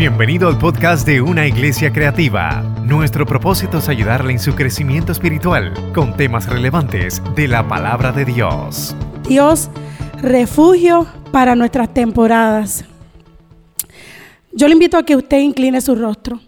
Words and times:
Bienvenido 0.00 0.48
al 0.48 0.56
podcast 0.56 1.06
de 1.06 1.20
Una 1.20 1.46
Iglesia 1.46 1.92
Creativa. 1.92 2.62
Nuestro 2.86 3.26
propósito 3.26 3.76
es 3.76 3.88
ayudarle 3.90 4.32
en 4.32 4.38
su 4.38 4.54
crecimiento 4.54 5.12
espiritual 5.12 5.74
con 5.92 6.16
temas 6.16 6.48
relevantes 6.48 7.22
de 7.36 7.46
la 7.46 7.68
palabra 7.68 8.10
de 8.10 8.24
Dios. 8.24 8.96
Dios, 9.28 9.68
refugio 10.22 11.06
para 11.30 11.54
nuestras 11.54 11.92
temporadas. 11.92 12.82
Yo 14.52 14.68
le 14.68 14.72
invito 14.72 14.96
a 14.96 15.02
que 15.02 15.16
usted 15.16 15.40
incline 15.40 15.82
su 15.82 15.94
rostro. 15.94 16.40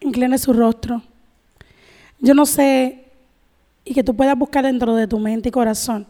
Incline 0.00 0.36
su 0.36 0.52
rostro. 0.52 1.00
Yo 2.20 2.34
no 2.34 2.44
sé, 2.44 3.06
y 3.82 3.94
que 3.94 4.04
tú 4.04 4.14
puedas 4.14 4.36
buscar 4.36 4.66
dentro 4.66 4.94
de 4.94 5.08
tu 5.08 5.18
mente 5.18 5.48
y 5.48 5.52
corazón, 5.52 6.06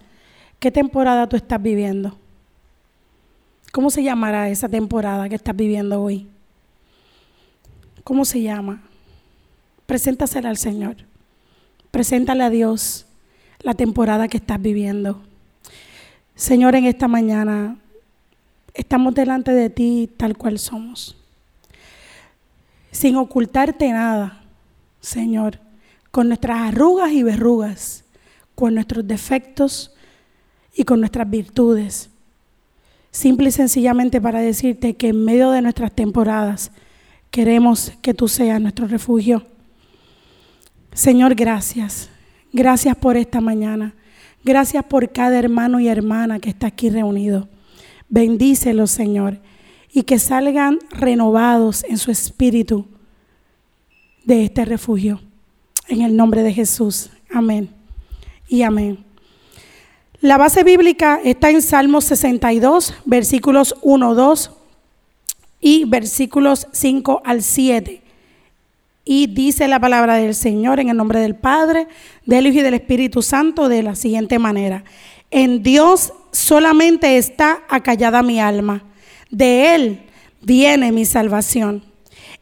qué 0.59 0.72
temporada 0.72 1.29
tú 1.29 1.36
estás 1.36 1.62
viviendo. 1.62 2.18
¿Cómo 3.73 3.89
se 3.89 4.02
llamará 4.02 4.50
esa 4.50 4.68
temporada 4.68 5.30
que 5.30 5.34
estás 5.34 5.57
viviendo 5.57 6.02
hoy? 6.02 6.29
¿Cómo 8.04 8.26
se 8.26 8.43
llama? 8.43 8.82
Preséntasela 9.86 10.50
al 10.50 10.58
Señor. 10.58 10.96
Preséntale 11.90 12.45
a 12.45 12.50
Dios 12.50 13.07
la 13.61 13.72
temporada 13.72 14.29
que 14.29 14.36
estás 14.36 14.61
viviendo. 14.61 15.22
Señor, 16.35 16.75
en 16.75 16.85
esta 16.85 17.08
mañana 17.08 17.79
estamos 18.75 19.14
delante 19.14 19.53
de 19.53 19.71
ti 19.71 20.11
tal 20.18 20.36
cual 20.36 20.59
somos. 20.59 21.17
Sin 22.90 23.17
ocultarte 23.17 23.90
nada, 23.90 24.43
Señor, 25.00 25.61
con 26.11 26.29
nuestras 26.29 26.61
arrugas 26.61 27.11
y 27.12 27.23
verrugas, 27.23 28.04
con 28.54 28.75
nuestros 28.75 29.09
defectos 29.09 29.95
y 30.75 30.84
con 30.84 31.00
nuestras 31.00 31.31
virtudes 31.31 32.11
simple 33.12 33.50
y 33.50 33.52
sencillamente 33.52 34.20
para 34.20 34.41
decirte 34.41 34.94
que 34.94 35.08
en 35.08 35.25
medio 35.25 35.53
de 35.53 35.62
nuestras 35.62 35.92
temporadas 35.92 36.72
queremos 37.30 37.92
que 38.03 38.14
tú 38.14 38.27
seas 38.27 38.61
nuestro 38.61 38.89
refugio. 38.89 39.47
Señor, 40.92 41.34
gracias. 41.34 42.11
Gracias 42.53 42.97
por 42.97 43.17
esta 43.17 43.41
mañana. 43.41 43.95
Gracias 44.45 44.84
por 44.84 45.12
cada 45.12 45.39
hermano 45.39 45.78
y 45.78 45.89
hermana 45.89 46.41
que 46.41 46.50
está 46.50 46.67
aquí 46.67 46.91
reunido. 46.91 47.48
Bendícelos, 48.09 48.91
Señor, 48.91 49.41
y 49.92 50.03
que 50.03 50.19
salgan 50.19 50.78
renovados 50.91 51.84
en 51.84 51.98
su 51.98 52.11
espíritu 52.11 52.87
de 54.25 54.44
este 54.44 54.65
refugio. 54.65 55.20
En 55.89 56.03
el 56.03 56.17
nombre 56.17 56.42
de 56.42 56.53
Jesús. 56.53 57.11
Amén. 57.31 57.70
Y 58.48 58.62
amén. 58.62 59.12
La 60.23 60.39
base 60.39 60.62
bíblica 60.62 61.19
está 61.25 61.51
en 61.51 61.61
Salmos 61.61 62.05
62, 62.05 62.95
versículos 63.06 63.75
1, 63.83 64.15
2 64.15 64.53
y 65.61 65.84
versículos 65.87 66.69
5 66.70 67.23
al 67.25 67.42
7. 67.42 68.01
Y 69.05 69.27
dice 69.27 69.67
la 69.67 69.81
palabra 69.81 70.15
del 70.15 70.37
Señor 70.37 70.78
en 70.78 70.91
el 70.91 70.97
nombre 70.97 71.19
del 71.19 71.34
Padre, 71.34 71.89
del 72.25 72.47
Hijo 72.47 72.61
y 72.61 72.62
del 72.62 72.75
Espíritu 72.75 73.20
Santo 73.20 73.69
de 73.69 73.83
la 73.83 73.97
siguiente 73.97 74.39
manera. 74.39 74.84
En 75.33 75.65
Dios 75.65 76.12
solamente 76.31 77.19
está 77.19 77.65
acallada 77.69 78.23
mi 78.23 78.39
alma. 78.41 78.84
De 79.28 79.75
Él 79.75 80.03
viene 80.41 80.93
mi 80.93 81.05
salvación. 81.05 81.83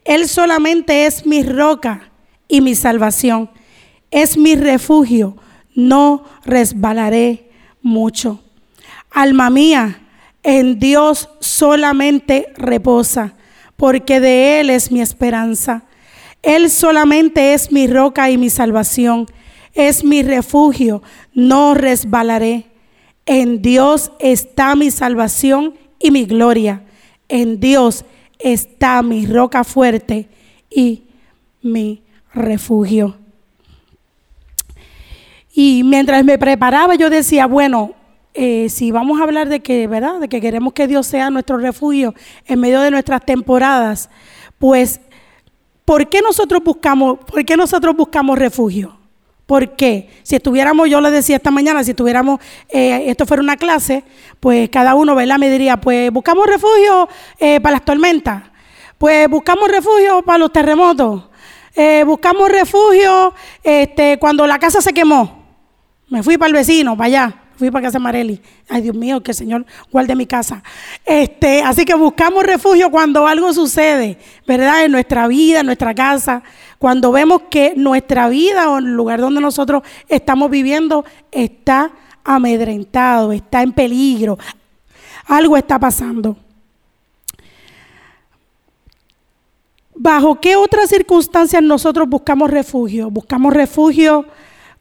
Él 0.05 0.29
solamente 0.29 1.07
es 1.07 1.25
mi 1.25 1.43
roca 1.43 2.11
y 2.47 2.61
mi 2.61 2.75
salvación. 2.75 3.49
Es 4.11 4.37
mi 4.37 4.55
refugio. 4.55 5.39
No 5.75 6.25
resbalaré 6.45 7.50
mucho. 7.83 8.41
Alma 9.11 9.51
mía, 9.51 10.01
en 10.43 10.79
Dios 10.79 11.29
solamente 11.41 12.53
reposa, 12.57 13.35
porque 13.77 14.21
de 14.21 14.61
Él 14.61 14.71
es 14.71 14.91
mi 14.91 15.01
esperanza. 15.01 15.85
Él 16.43 16.71
solamente 16.71 17.53
es 17.55 17.71
mi 17.73 17.87
roca 17.87 18.31
y 18.31 18.39
mi 18.39 18.51
salvación, 18.51 19.27
es 19.75 20.05
mi 20.05 20.23
refugio, 20.23 21.03
no 21.35 21.75
resbalaré. 21.75 22.67
En 23.27 23.63
Dios 23.63 24.13
está 24.19 24.75
mi 24.75 24.91
salvación 24.91 25.75
y 25.99 26.11
mi 26.11 26.25
gloria. 26.25 26.83
En 27.29 27.61
Dios 27.61 28.05
está 28.39 29.03
mi 29.03 29.27
roca 29.27 29.65
fuerte 29.65 30.29
y 30.71 31.05
mi 31.63 32.03
refugio. 32.33 33.20
Y 35.53 35.83
mientras 35.85 36.25
me 36.25 36.39
preparaba, 36.39 36.95
yo 36.95 37.11
decía, 37.11 37.47
bueno, 37.47 37.95
eh, 38.33 38.69
si 38.69 38.93
vamos 38.93 39.21
a 39.21 39.25
hablar 39.25 39.49
de 39.49 39.61
que, 39.61 39.89
¿verdad? 39.89 40.21
De 40.21 40.29
que 40.29 40.41
queremos 40.41 40.73
que 40.73 40.87
Dios 40.87 41.07
sea 41.07 41.31
nuestro 41.31 41.59
refugio 41.59 42.15
en 42.47 42.61
medio 42.61 42.81
de 42.81 42.91
nuestras 42.91 43.25
temporadas, 43.25 44.09
pues, 44.59 45.01
¿por 45.85 46.09
qué 46.09 46.23
nosotros 46.23 46.63
buscamos, 46.63 47.19
por 47.19 47.45
qué 47.45 47.57
nosotros 47.57 47.97
buscamos 47.97 48.39
refugio? 48.39 48.97
¿Por 49.47 49.75
qué? 49.75 50.09
Si 50.23 50.37
estuviéramos, 50.37 50.89
yo 50.89 51.01
le 51.01 51.11
decía 51.11 51.35
esta 51.35 51.51
mañana, 51.51 51.83
si 51.83 51.91
estuviéramos, 51.91 52.39
eh, 52.69 53.11
esto 53.11 53.27
fuera 53.27 53.43
una 53.43 53.57
clase, 53.57 54.05
pues 54.39 54.69
cada 54.69 54.95
uno, 54.95 55.17
¿verdad? 55.17 55.39
Me 55.39 55.51
diría, 55.51 55.81
pues 55.81 56.13
buscamos 56.13 56.47
refugio 56.47 57.09
eh, 57.41 57.61
para 57.61 57.73
las 57.73 57.85
tormentas, 57.85 58.45
pues 58.97 59.29
buscamos 59.29 59.69
refugio 59.69 60.23
para 60.23 60.39
los 60.39 60.53
terremotos, 60.53 61.25
buscamos 62.07 62.49
refugio 62.49 63.35
este, 63.65 64.19
cuando 64.21 64.47
la 64.47 64.61
casa 64.61 64.81
se 64.81 64.93
quemó. 64.93 65.40
Me 66.11 66.25
fui 66.25 66.37
para 66.37 66.49
el 66.49 66.55
vecino, 66.55 66.97
para 66.97 67.07
allá. 67.07 67.35
Fui 67.57 67.71
para 67.71 67.87
casa 67.87 67.99
de 67.99 68.03
Mareli. 68.03 68.43
Ay, 68.69 68.83
Dios 68.83 68.97
mío, 68.97 69.23
que 69.23 69.31
el 69.31 69.37
Señor 69.37 69.65
guarde 69.93 70.17
mi 70.17 70.27
casa. 70.27 70.63
Este, 71.05 71.63
así 71.63 71.85
que 71.85 71.95
buscamos 71.95 72.43
refugio 72.45 72.91
cuando 72.91 73.27
algo 73.27 73.53
sucede, 73.53 74.19
¿verdad? 74.47 74.85
En 74.85 74.93
nuestra 74.93 75.29
vida, 75.29 75.61
en 75.61 75.67
nuestra 75.67 75.95
casa. 75.95 76.43
Cuando 76.79 77.13
vemos 77.13 77.43
que 77.51 77.75
nuestra 77.77 78.29
vida 78.29 78.71
o 78.71 78.79
el 78.79 78.87
lugar 78.87 79.21
donde 79.21 79.41
nosotros 79.41 79.83
estamos 80.09 80.51
viviendo 80.51 81.05
está 81.31 81.93
amedrentado, 82.25 83.31
está 83.33 83.63
en 83.63 83.73
peligro. 83.73 84.39
Algo 85.27 85.57
está 85.57 85.79
pasando. 85.79 86.37
¿Bajo 89.95 90.41
qué 90.41 90.57
otras 90.57 90.89
circunstancias 90.89 91.63
nosotros 91.63 92.09
buscamos 92.09 92.51
refugio? 92.51 93.11
Buscamos 93.11 93.53
refugio 93.53 94.25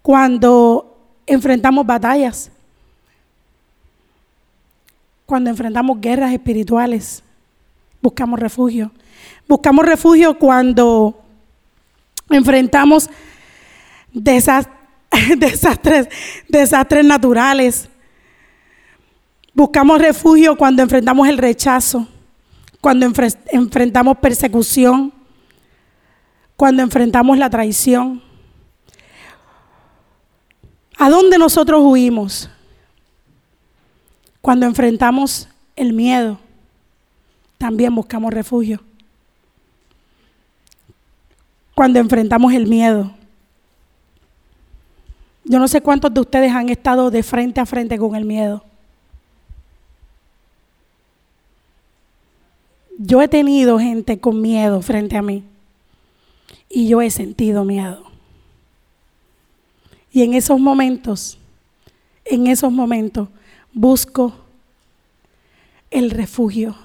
cuando 0.02 0.89
enfrentamos 1.30 1.86
batallas, 1.86 2.52
cuando 5.26 5.50
enfrentamos 5.50 6.02
guerras 6.02 6.34
espirituales, 6.34 7.24
buscamos 8.02 8.40
refugio. 8.40 8.92
Buscamos 9.48 9.86
refugio 9.86 10.38
cuando 10.38 11.22
enfrentamos 12.30 13.10
desastres, 14.14 16.10
naturales. 17.06 17.90
Buscamos 19.54 20.00
refugio 20.00 20.56
cuando 20.58 20.82
enfrentamos 20.82 21.28
el 21.28 21.38
rechazo, 21.38 22.08
cuando 22.82 23.12
enfrentamos 23.52 24.18
persecución, 24.18 25.14
cuando 26.56 26.82
enfrentamos 26.82 27.38
la 27.38 27.50
traición. 27.50 28.29
¿A 31.02 31.10
dónde 31.10 31.38
nosotros 31.38 31.82
huimos? 31.82 32.50
Cuando 34.42 34.66
enfrentamos 34.66 35.48
el 35.78 35.94
miedo, 35.94 36.38
también 37.58 37.96
buscamos 37.96 38.34
refugio. 38.34 38.82
Cuando 41.74 42.00
enfrentamos 42.00 42.52
el 42.52 42.68
miedo. 42.68 43.14
Yo 45.46 45.58
no 45.58 45.70
sé 45.70 45.80
cuántos 45.80 46.14
de 46.14 46.20
ustedes 46.20 46.52
han 46.52 46.68
estado 46.68 47.10
de 47.10 47.24
frente 47.24 47.62
a 47.62 47.66
frente 47.66 47.98
con 47.98 48.18
el 48.18 48.26
miedo. 48.26 48.62
Yo 52.98 53.22
he 53.22 53.30
tenido 53.30 53.80
gente 53.80 54.20
con 54.20 54.42
miedo 54.42 54.82
frente 54.82 55.16
a 55.16 55.22
mí 55.22 55.46
y 56.70 56.90
yo 56.90 57.02
he 57.02 57.10
sentido 57.10 57.64
miedo. 57.64 58.09
Y 60.12 60.24
en 60.24 60.34
esos 60.34 60.60
momentos, 60.60 61.38
en 62.26 62.48
esos 62.48 62.72
momentos, 62.72 63.30
busco 63.74 64.34
el 65.92 66.10
refugio. 66.12 66.76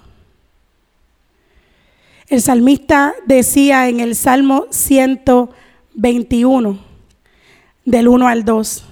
El 2.29 2.41
salmista 2.41 3.15
decía 3.27 3.89
en 3.89 4.01
el 4.01 4.17
Salmo 4.17 4.67
121, 4.71 6.79
del 7.85 8.09
1 8.09 8.29
al 8.29 8.45
2, 8.45 8.85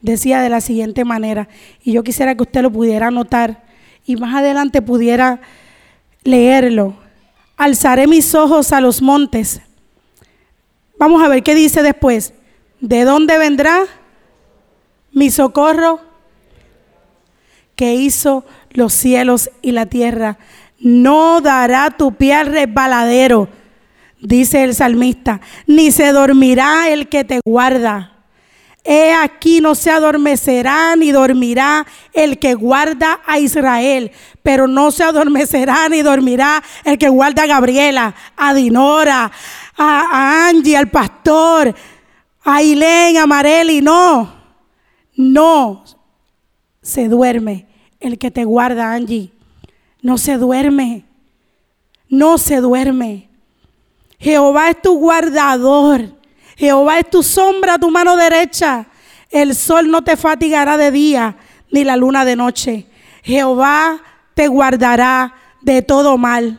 decía 0.00 0.40
de 0.40 0.48
la 0.48 0.60
siguiente 0.60 1.04
manera, 1.04 1.48
y 1.82 1.92
yo 1.92 2.04
quisiera 2.04 2.36
que 2.36 2.44
usted 2.44 2.62
lo 2.62 2.70
pudiera 2.70 3.10
notar 3.10 3.64
y 4.06 4.16
más 4.16 4.34
adelante 4.34 4.80
pudiera 4.82 5.40
leerlo. 6.22 6.94
Alzaré 7.56 8.06
mis 8.06 8.34
ojos 8.34 8.72
a 8.72 8.80
los 8.80 9.02
montes. 9.02 9.60
Vamos 10.98 11.22
a 11.22 11.28
ver 11.28 11.42
qué 11.42 11.54
dice 11.54 11.82
después. 11.82 12.32
¿De 12.80 13.04
dónde 13.04 13.36
vendrá 13.38 13.84
mi 15.12 15.30
socorro? 15.30 16.00
Que 17.76 17.94
hizo 17.94 18.44
los 18.70 18.92
cielos 18.92 19.50
y 19.62 19.72
la 19.72 19.86
tierra. 19.86 20.38
no 20.78 21.42
dará 21.42 21.90
tu 21.90 22.14
pie 22.14 22.34
al 22.34 22.46
resbaladero, 22.46 23.50
dice 24.18 24.64
el 24.64 24.74
salmista, 24.74 25.42
ni 25.66 25.90
se 25.90 26.10
dormirá 26.12 26.88
el 26.88 27.08
que 27.08 27.22
te 27.22 27.40
guarda. 27.44 28.20
He 28.82 29.12
aquí 29.12 29.60
no 29.60 29.74
se 29.74 29.90
adormecerá 29.90 30.96
ni 30.96 31.12
dormirá 31.12 31.86
el 32.14 32.38
que 32.38 32.54
guarda 32.54 33.20
a 33.26 33.38
Israel, 33.38 34.10
pero 34.42 34.66
no 34.66 34.90
se 34.90 35.04
adormecerá 35.04 35.86
ni 35.90 36.00
dormirá 36.00 36.62
el 36.84 36.96
que 36.96 37.10
guarda 37.10 37.42
a 37.42 37.46
Gabriela, 37.46 38.14
a 38.38 38.54
Dinora, 38.54 39.30
a, 39.76 40.48
Angie, 40.48 40.78
al 40.78 40.88
pastor, 40.88 41.74
a 42.42 42.62
Ilén, 42.62 43.16
a 43.16 43.26
Mareli. 43.26 43.80
No, 43.80 44.32
no 45.14 45.84
se 46.82 47.08
duerme 47.08 47.66
el 48.00 48.18
que 48.18 48.30
te 48.30 48.44
guarda, 48.44 48.92
Angie. 48.92 49.32
No 50.02 50.18
se 50.18 50.38
duerme, 50.38 51.04
no 52.08 52.38
se 52.38 52.56
duerme. 52.56 53.28
Jehová 54.18 54.70
es 54.70 54.82
tu 54.82 54.98
guardador. 54.98 56.18
Jehová 56.56 56.98
es 56.98 57.08
tu 57.08 57.22
sombra, 57.22 57.78
tu 57.78 57.90
mano 57.90 58.16
derecha. 58.16 58.86
El 59.30 59.54
sol 59.54 59.90
no 59.90 60.02
te 60.02 60.16
fatigará 60.16 60.76
de 60.76 60.90
día, 60.90 61.36
ni 61.70 61.84
la 61.84 61.96
luna 61.96 62.24
de 62.24 62.36
noche. 62.36 62.86
Jehová 63.22 64.00
te 64.34 64.48
guardará 64.48 65.34
de 65.62 65.82
todo 65.82 66.18
mal. 66.18 66.58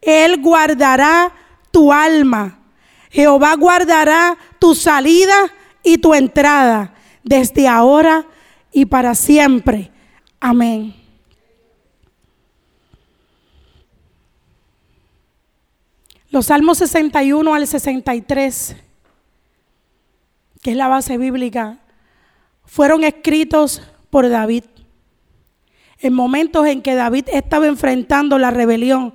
Él 0.00 0.40
guardará 0.40 1.32
tu 1.70 1.92
alma. 1.92 2.59
Jehová 3.10 3.54
guardará 3.56 4.38
tu 4.58 4.74
salida 4.74 5.36
y 5.82 5.98
tu 5.98 6.14
entrada 6.14 6.94
desde 7.22 7.68
ahora 7.68 8.26
y 8.72 8.86
para 8.86 9.14
siempre. 9.14 9.90
Amén. 10.40 10.94
Los 16.30 16.46
Salmos 16.46 16.78
61 16.78 17.52
al 17.54 17.66
63 17.66 18.76
que 20.62 20.72
es 20.72 20.76
la 20.76 20.88
base 20.88 21.18
bíblica, 21.18 21.78
fueron 22.64 23.04
escritos 23.04 23.82
por 24.10 24.28
David. 24.28 24.64
En 25.98 26.12
momentos 26.14 26.66
en 26.66 26.82
que 26.82 26.94
David 26.94 27.26
estaba 27.32 27.66
enfrentando 27.66 28.38
la 28.38 28.50
rebelión 28.50 29.14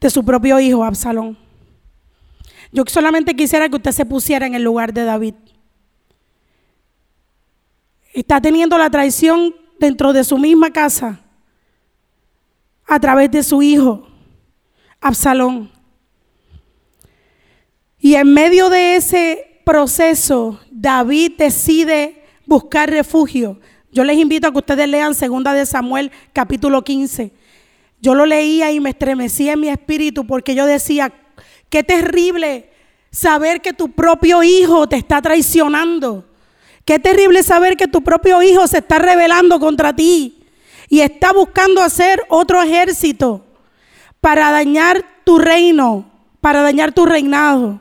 de 0.00 0.10
su 0.10 0.24
propio 0.24 0.60
hijo 0.60 0.84
Absalón. 0.84 1.38
Yo 2.74 2.82
solamente 2.88 3.36
quisiera 3.36 3.68
que 3.68 3.76
usted 3.76 3.92
se 3.92 4.04
pusiera 4.04 4.48
en 4.48 4.56
el 4.56 4.64
lugar 4.64 4.92
de 4.92 5.04
David. 5.04 5.34
Está 8.12 8.40
teniendo 8.40 8.76
la 8.76 8.90
traición 8.90 9.54
dentro 9.78 10.12
de 10.12 10.24
su 10.24 10.38
misma 10.38 10.72
casa 10.72 11.20
a 12.84 12.98
través 12.98 13.30
de 13.30 13.44
su 13.44 13.62
hijo 13.62 14.08
Absalón. 15.00 15.70
Y 18.00 18.16
en 18.16 18.34
medio 18.34 18.68
de 18.70 18.96
ese 18.96 19.60
proceso 19.64 20.58
David 20.72 21.34
decide 21.38 22.24
buscar 22.44 22.90
refugio. 22.90 23.60
Yo 23.92 24.02
les 24.02 24.18
invito 24.18 24.48
a 24.48 24.50
que 24.50 24.58
ustedes 24.58 24.88
lean 24.88 25.14
segunda 25.14 25.52
de 25.54 25.64
Samuel 25.64 26.10
capítulo 26.32 26.82
15. 26.82 27.30
Yo 28.00 28.16
lo 28.16 28.26
leía 28.26 28.72
y 28.72 28.80
me 28.80 28.90
estremecía 28.90 29.52
en 29.52 29.60
mi 29.60 29.68
espíritu 29.68 30.26
porque 30.26 30.56
yo 30.56 30.66
decía, 30.66 31.12
qué 31.74 31.82
terrible 31.82 32.70
saber 33.10 33.60
que 33.60 33.72
tu 33.72 33.90
propio 33.90 34.44
hijo 34.44 34.88
te 34.88 34.94
está 34.94 35.20
traicionando. 35.20 36.24
Qué 36.84 37.00
terrible 37.00 37.42
saber 37.42 37.76
que 37.76 37.88
tu 37.88 38.04
propio 38.04 38.40
hijo 38.44 38.68
se 38.68 38.78
está 38.78 39.00
rebelando 39.00 39.58
contra 39.58 39.92
ti 39.92 40.38
y 40.88 41.00
está 41.00 41.32
buscando 41.32 41.82
hacer 41.82 42.22
otro 42.28 42.62
ejército 42.62 43.44
para 44.20 44.52
dañar 44.52 45.04
tu 45.24 45.40
reino, 45.40 46.08
para 46.40 46.62
dañar 46.62 46.92
tu 46.92 47.06
reinado. 47.06 47.80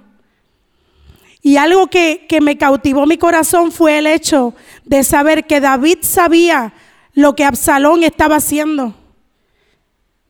Y 1.43 1.57
algo 1.57 1.85
que, 1.85 2.25
me 2.41 2.57
cautivó 2.57 3.05
mi 3.05 3.19
corazón 3.19 3.71
fue 3.71 3.99
el 3.99 4.07
hecho 4.07 4.55
de 4.85 5.03
saber 5.03 5.45
que 5.45 5.59
David 5.59 5.99
sabía 6.01 6.73
lo 7.13 7.35
que 7.35 7.45
Absalón 7.45 8.01
estaba 8.01 8.37
haciendo. 8.37 8.95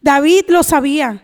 David 0.01 0.47
lo 0.49 0.63
sabía. 0.63 1.23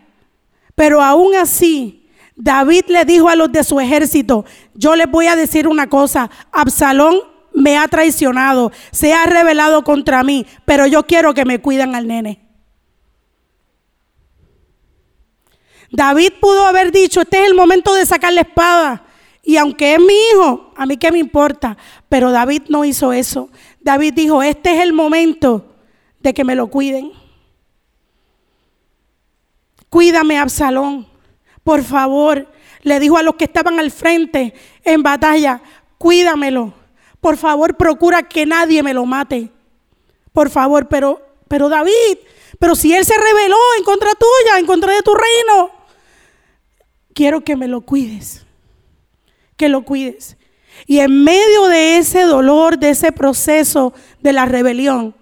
Pero 0.74 1.02
aún 1.02 1.34
así, 1.34 1.99
David 2.42 2.84
le 2.88 3.04
dijo 3.04 3.28
a 3.28 3.36
los 3.36 3.52
de 3.52 3.62
su 3.62 3.78
ejército, 3.80 4.46
yo 4.74 4.96
les 4.96 5.10
voy 5.10 5.26
a 5.26 5.36
decir 5.36 5.68
una 5.68 5.88
cosa, 5.90 6.30
Absalón 6.50 7.18
me 7.52 7.76
ha 7.76 7.86
traicionado, 7.86 8.72
se 8.90 9.12
ha 9.12 9.26
rebelado 9.26 9.84
contra 9.84 10.22
mí, 10.24 10.46
pero 10.64 10.86
yo 10.86 11.06
quiero 11.06 11.34
que 11.34 11.44
me 11.44 11.60
cuiden 11.60 11.94
al 11.94 12.08
nene. 12.08 12.40
David 15.92 16.32
pudo 16.40 16.66
haber 16.66 16.92
dicho, 16.92 17.20
este 17.20 17.42
es 17.42 17.48
el 17.48 17.54
momento 17.54 17.92
de 17.92 18.06
sacar 18.06 18.32
la 18.32 18.40
espada, 18.40 19.04
y 19.42 19.58
aunque 19.58 19.94
es 19.94 20.00
mi 20.00 20.14
hijo, 20.32 20.72
a 20.76 20.86
mí 20.86 20.96
qué 20.96 21.12
me 21.12 21.18
importa. 21.18 21.76
Pero 22.08 22.30
David 22.30 22.62
no 22.68 22.84
hizo 22.84 23.12
eso. 23.12 23.50
David 23.80 24.14
dijo, 24.14 24.42
este 24.42 24.74
es 24.74 24.80
el 24.80 24.92
momento 24.92 25.74
de 26.20 26.32
que 26.32 26.44
me 26.44 26.54
lo 26.54 26.68
cuiden. 26.68 27.10
Cuídame, 29.88 30.38
Absalón. 30.38 31.09
Por 31.64 31.82
favor, 31.82 32.48
le 32.82 33.00
dijo 33.00 33.16
a 33.16 33.22
los 33.22 33.34
que 33.34 33.44
estaban 33.44 33.78
al 33.78 33.90
frente 33.90 34.54
en 34.84 35.02
batalla, 35.02 35.62
cuídamelo. 35.98 36.72
Por 37.20 37.36
favor, 37.36 37.76
procura 37.76 38.22
que 38.22 38.46
nadie 38.46 38.82
me 38.82 38.94
lo 38.94 39.04
mate. 39.04 39.50
Por 40.32 40.50
favor, 40.50 40.88
pero, 40.88 41.20
pero 41.48 41.68
David, 41.68 42.18
pero 42.58 42.74
si 42.74 42.94
él 42.94 43.04
se 43.04 43.14
rebeló 43.16 43.58
en 43.78 43.84
contra 43.84 44.10
tuya, 44.14 44.58
en 44.58 44.66
contra 44.66 44.92
de 44.94 45.02
tu 45.02 45.12
reino, 45.14 45.70
quiero 47.12 47.42
que 47.42 47.56
me 47.56 47.68
lo 47.68 47.82
cuides 47.82 48.46
que 49.60 49.68
lo 49.68 49.84
cuides. 49.84 50.38
Y 50.86 51.00
en 51.00 51.22
medio 51.22 51.66
de 51.66 51.98
ese 51.98 52.22
dolor, 52.22 52.78
de 52.78 52.88
ese 52.88 53.12
proceso 53.12 53.92
de 54.20 54.32
la 54.32 54.46
rebelión 54.46 55.14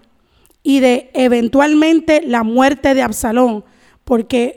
y 0.63 0.79
de 0.79 1.11
eventualmente 1.13 2.23
la 2.25 2.45
muerte 2.45 2.95
de 2.95 3.03
Absalón, 3.03 3.65
porque 4.05 4.57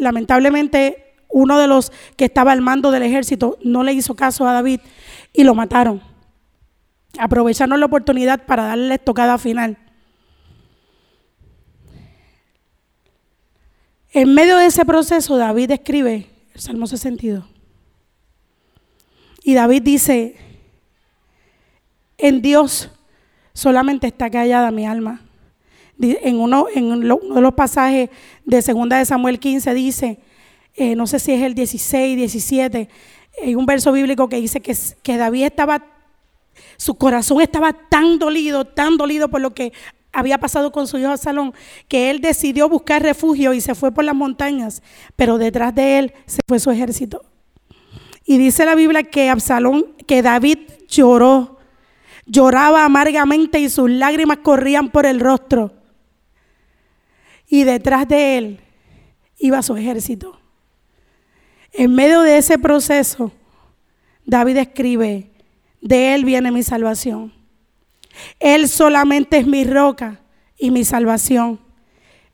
lamentablemente 0.00 1.14
uno 1.28 1.58
de 1.58 1.66
los 1.66 1.92
que 2.16 2.24
estaba 2.24 2.52
al 2.52 2.60
mando 2.60 2.90
del 2.90 3.04
ejército 3.04 3.58
no 3.62 3.82
le 3.82 3.92
hizo 3.92 4.16
caso 4.16 4.46
a 4.48 4.52
David 4.52 4.80
y 5.32 5.44
lo 5.44 5.54
mataron. 5.54 6.02
Aprovecharon 7.18 7.78
la 7.78 7.86
oportunidad 7.86 8.46
para 8.46 8.64
darle 8.64 8.88
la 8.88 8.94
estocada 8.94 9.38
final. 9.38 9.78
En 14.12 14.34
medio 14.34 14.56
de 14.56 14.66
ese 14.66 14.84
proceso, 14.84 15.36
David 15.36 15.70
escribe 15.70 16.26
el 16.52 16.60
Salmo 16.60 16.86
62. 16.86 17.44
Y 19.42 19.54
David 19.54 19.82
dice, 19.82 20.36
en 22.18 22.42
Dios 22.42 22.90
solamente 23.54 24.08
está 24.08 24.30
callada 24.30 24.70
mi 24.70 24.86
alma. 24.86 25.22
En 26.00 26.40
uno, 26.40 26.66
en 26.74 26.92
uno 26.92 27.18
de 27.34 27.40
los 27.40 27.54
pasajes 27.54 28.10
de 28.44 28.62
segunda 28.62 28.98
de 28.98 29.04
Samuel 29.04 29.38
15 29.38 29.74
dice, 29.74 30.20
eh, 30.74 30.96
no 30.96 31.06
sé 31.06 31.18
si 31.18 31.32
es 31.32 31.42
el 31.42 31.54
16, 31.54 32.16
17, 32.16 32.88
hay 33.42 33.54
un 33.54 33.66
verso 33.66 33.92
bíblico 33.92 34.28
que 34.28 34.36
dice 34.36 34.60
que, 34.60 34.74
que 35.02 35.16
David 35.16 35.44
estaba, 35.44 35.84
su 36.76 36.94
corazón 36.94 37.40
estaba 37.40 37.72
tan 37.72 38.18
dolido, 38.18 38.64
tan 38.64 38.96
dolido 38.96 39.28
por 39.28 39.40
lo 39.40 39.50
que 39.50 39.72
había 40.12 40.38
pasado 40.38 40.72
con 40.72 40.86
su 40.86 40.98
hijo 40.98 41.16
Salón, 41.16 41.54
que 41.88 42.10
él 42.10 42.20
decidió 42.20 42.68
buscar 42.68 43.02
refugio 43.02 43.52
y 43.52 43.60
se 43.60 43.74
fue 43.74 43.92
por 43.92 44.04
las 44.04 44.14
montañas, 44.14 44.82
pero 45.16 45.38
detrás 45.38 45.74
de 45.74 45.98
él 45.98 46.14
se 46.26 46.40
fue 46.46 46.58
su 46.58 46.70
ejército. 46.70 47.22
Y 48.24 48.38
dice 48.38 48.64
la 48.64 48.74
Biblia 48.74 49.02
que 49.02 49.28
Absalón, 49.28 49.86
que 50.06 50.22
David 50.22 50.58
lloró, 50.88 51.58
lloraba 52.26 52.84
amargamente 52.84 53.58
y 53.60 53.68
sus 53.68 53.90
lágrimas 53.90 54.38
corrían 54.38 54.90
por 54.90 55.06
el 55.06 55.20
rostro. 55.20 55.79
Y 57.50 57.64
detrás 57.64 58.06
de 58.08 58.38
él 58.38 58.60
iba 59.38 59.60
su 59.62 59.76
ejército. 59.76 60.38
En 61.72 61.94
medio 61.94 62.22
de 62.22 62.38
ese 62.38 62.58
proceso, 62.58 63.32
David 64.24 64.58
escribe, 64.58 65.32
de 65.80 66.14
él 66.14 66.24
viene 66.24 66.52
mi 66.52 66.62
salvación. 66.62 67.32
Él 68.38 68.68
solamente 68.68 69.38
es 69.38 69.46
mi 69.46 69.64
roca 69.64 70.20
y 70.56 70.70
mi 70.70 70.84
salvación. 70.84 71.58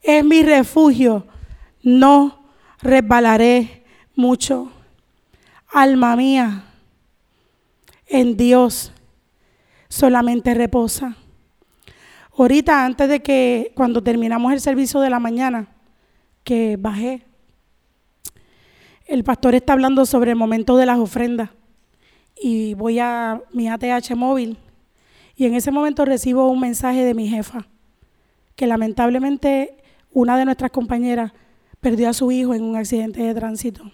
Es 0.03 0.23
mi 0.23 0.43
refugio. 0.43 1.25
No 1.81 2.43
resbalaré 2.81 3.83
mucho. 4.15 4.71
Alma 5.69 6.15
mía, 6.15 6.63
en 8.05 8.37
Dios 8.37 8.91
solamente 9.89 10.53
reposa. 10.53 11.17
Ahorita, 12.37 12.85
antes 12.85 13.09
de 13.09 13.21
que, 13.21 13.71
cuando 13.73 14.03
terminamos 14.03 14.53
el 14.53 14.61
servicio 14.61 14.99
de 14.99 15.09
la 15.09 15.19
mañana, 15.19 15.69
que 16.43 16.77
bajé, 16.77 17.25
el 19.07 19.23
pastor 19.23 19.55
está 19.55 19.73
hablando 19.73 20.05
sobre 20.05 20.31
el 20.31 20.37
momento 20.37 20.77
de 20.77 20.85
las 20.85 20.99
ofrendas. 20.99 21.49
Y 22.39 22.75
voy 22.75 22.99
a 22.99 23.41
mi 23.53 23.67
ATH 23.67 24.15
móvil. 24.15 24.57
Y 25.35 25.45
en 25.45 25.55
ese 25.55 25.71
momento 25.71 26.05
recibo 26.05 26.47
un 26.47 26.59
mensaje 26.59 27.03
de 27.03 27.15
mi 27.15 27.27
jefa, 27.27 27.65
que 28.55 28.67
lamentablemente 28.67 29.77
una 30.11 30.37
de 30.37 30.45
nuestras 30.45 30.69
compañeras 30.69 31.31
perdió 31.81 32.07
a 32.07 32.13
su 32.13 32.31
hijo 32.31 32.53
en 32.53 32.61
un 32.61 32.75
accidente 32.75 33.23
de 33.23 33.33
tránsito. 33.33 33.91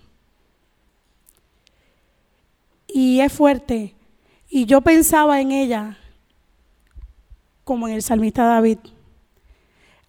Y 2.88 3.22
es 3.22 3.32
fuerte. 3.32 3.96
Y 4.50 4.66
yo 4.66 4.82
pensaba 4.82 5.40
en 5.40 5.52
ella 5.52 5.98
como 7.64 7.88
en 7.88 7.96
el 7.96 8.02
salmista 8.02 8.44
David, 8.44 8.80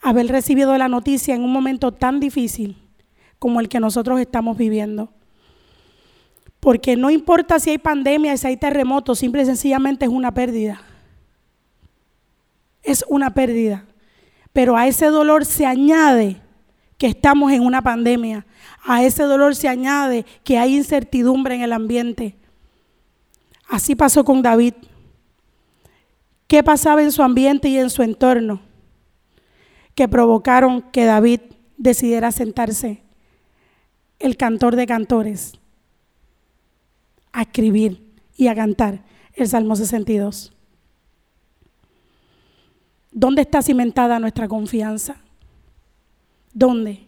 haber 0.03 0.29
recibido 0.29 0.77
la 0.77 0.89
noticia 0.89 1.35
en 1.35 1.43
un 1.43 1.53
momento 1.53 1.93
tan 1.93 2.21
difícil 2.21 2.77
como 3.39 3.61
el 3.61 3.69
que 3.69 3.81
nosotros 3.81 4.21
estamos 4.21 4.57
viviendo. 4.57 5.11
Porque 6.61 6.97
no 6.97 7.11
importa 7.11 7.59
si 7.59 7.71
hay 7.71 7.79
pandemia, 7.79 8.37
si 8.37 8.47
hay 8.47 8.57
terremotos, 8.57 9.19
simple 9.19 9.43
y 9.43 9.47
sencillamente 9.47 10.07
es 10.07 10.11
una 10.11 10.33
pérdida. 10.33 10.81
Es 12.83 13.05
una 13.09 13.35
pérdida. 13.35 13.85
Pero 14.53 14.77
a 14.77 14.87
ese 14.87 15.07
dolor 15.07 15.45
se 15.45 15.67
añade 15.67 16.41
que 16.97 17.07
estamos 17.07 17.53
en 17.53 17.63
una 17.63 17.83
pandemia. 17.83 18.47
A 18.83 19.03
ese 19.05 19.25
dolor 19.25 19.55
se 19.57 19.69
añade 19.69 20.25
que 20.43 20.59
hay 20.59 20.77
incertidumbre 20.77 21.55
en 21.55 21.63
el 21.63 21.73
ambiente. 21.73 22.37
Así 23.69 23.95
pasó 23.95 24.25
con 24.25 24.41
David. 24.43 24.75
¿Qué 26.47 26.63
pasaba 26.63 27.03
en 27.03 27.13
su 27.13 27.23
ambiente 27.23 27.69
y 27.69 27.79
en 27.79 27.91
su 27.91 28.03
entorno 28.03 28.61
que 29.95 30.09
provocaron 30.09 30.83
que 30.83 31.05
David 31.05 31.41
decidiera 31.77 32.33
sentarse, 32.33 33.03
el 34.19 34.37
cantor 34.37 34.77
de 34.77 34.87
cantores, 34.87 35.55
a 37.33 37.43
escribir 37.43 38.13
y 38.37 38.49
a 38.49 38.55
cantar 38.55 39.03
el 39.35 39.49
Salmo 39.49 39.77
62? 39.77 40.53
¿Dónde 43.11 43.43
está 43.43 43.63
cimentada 43.63 44.19
nuestra 44.19 44.49
confianza? 44.49 45.17
¿Dónde? 46.53 47.07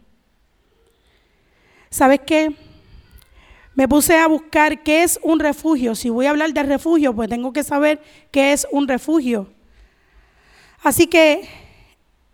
¿Sabes 1.90 2.20
qué? 2.26 2.54
Me 3.76 3.86
puse 3.86 4.16
a 4.16 4.26
buscar 4.26 4.82
qué 4.82 5.02
es 5.02 5.20
un 5.22 5.38
refugio. 5.38 5.94
Si 5.94 6.08
voy 6.08 6.24
a 6.24 6.30
hablar 6.30 6.54
de 6.54 6.62
refugio, 6.62 7.14
pues 7.14 7.28
tengo 7.28 7.52
que 7.52 7.62
saber 7.62 8.00
qué 8.30 8.54
es 8.54 8.66
un 8.72 8.88
refugio. 8.88 9.52
Así 10.82 11.06
que 11.06 11.46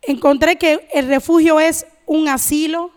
encontré 0.01 0.55
que 0.55 0.87
el 0.93 1.09
refugio 1.09 1.59
es 1.59 1.85
un 2.05 2.29
asilo, 2.29 2.91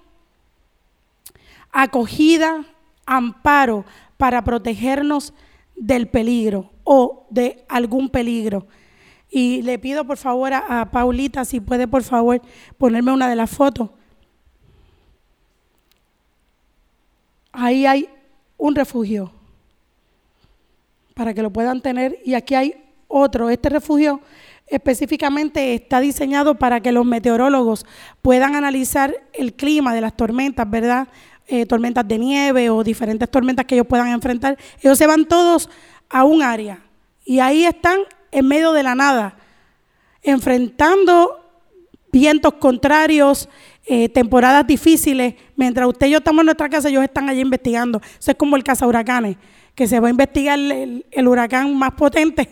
acogida, 1.73 2.65
amparo 3.05 3.85
para 4.17 4.45
protegernos 4.45 5.35
del 5.75 6.07
peligro 6.07 6.71
o 6.85 7.27
de 7.31 7.65
algún 7.69 8.09
peligro. 8.11 8.69
Y 9.29 9.63
le 9.63 9.81
pido 9.81 10.05
por 10.07 10.19
favor 10.19 10.55
a, 10.55 10.89
Paulita 10.93 11.45
si 11.45 11.59
puede 11.59 11.89
por 11.89 12.05
favor 12.05 12.41
ponerme 12.79 13.13
una 13.13 13.29
de 13.29 13.35
las 13.35 13.51
fotos. 13.51 13.91
Ahí 17.51 17.87
hay 17.87 18.09
un 18.57 18.75
refugio 18.75 19.33
para 21.15 21.33
que 21.33 21.43
lo 21.43 21.51
puedan 21.51 21.81
tener. 21.81 22.19
Y 22.25 22.35
aquí 22.35 22.55
hay 22.55 22.85
otro. 23.09 23.51
Este 23.51 23.69
refugio 23.69 24.21
específicamente 24.67 25.75
está 25.75 26.01
diseñado 26.01 26.57
para 26.57 26.81
que 26.81 26.93
los 26.93 27.07
meteorólogos 27.07 27.87
puedan 28.23 28.55
analizar 28.55 29.15
el 29.33 29.55
clima 29.55 29.95
de 29.95 30.01
las 30.01 30.17
tormentas, 30.17 30.69
¿verdad? 30.69 31.09
Eh, 31.47 31.65
tormentas 31.65 32.07
de 32.07 32.19
nieve 32.19 32.71
o 32.71 32.83
diferentes 32.83 33.31
tormentas 33.31 33.65
que 33.67 33.77
ellos 33.77 33.87
puedan 33.87 34.09
enfrentar. 34.09 34.59
Ellos 34.81 34.99
se 34.99 35.07
van 35.07 35.27
todos 35.27 35.71
a 36.09 36.25
un 36.25 36.43
área 36.43 36.81
y 37.25 37.39
ahí 37.39 37.65
están 37.65 38.01
en 38.33 38.47
medio 38.47 38.73
de 38.73 38.83
la 38.83 38.95
nada, 38.95 39.37
enfrentando 40.23 41.41
vientos 42.13 42.55
contrarios, 42.55 43.49
eh, 43.89 44.09
temporadas 44.09 44.67
difíciles, 44.67 45.35
mientras 45.55 45.87
usted 45.87 46.09
y 46.09 46.11
yo 46.11 46.19
estamos 46.19 46.41
en 46.41 46.47
nuestra 46.47 46.69
casa, 46.69 46.89
ellos 46.89 47.05
están 47.05 47.29
allí 47.29 47.41
investigando. 47.41 48.01
Eso 48.19 48.33
es 48.33 48.37
como 48.37 48.57
el 48.57 48.65
caza 48.65 48.85
huracanes, 48.85 49.37
que 49.77 49.87
se 49.87 50.01
va 50.01 50.09
a 50.09 50.11
investigar 50.11 50.59
el, 50.59 51.29
huracán 51.29 51.73
más 51.79 51.93
potente. 51.93 52.49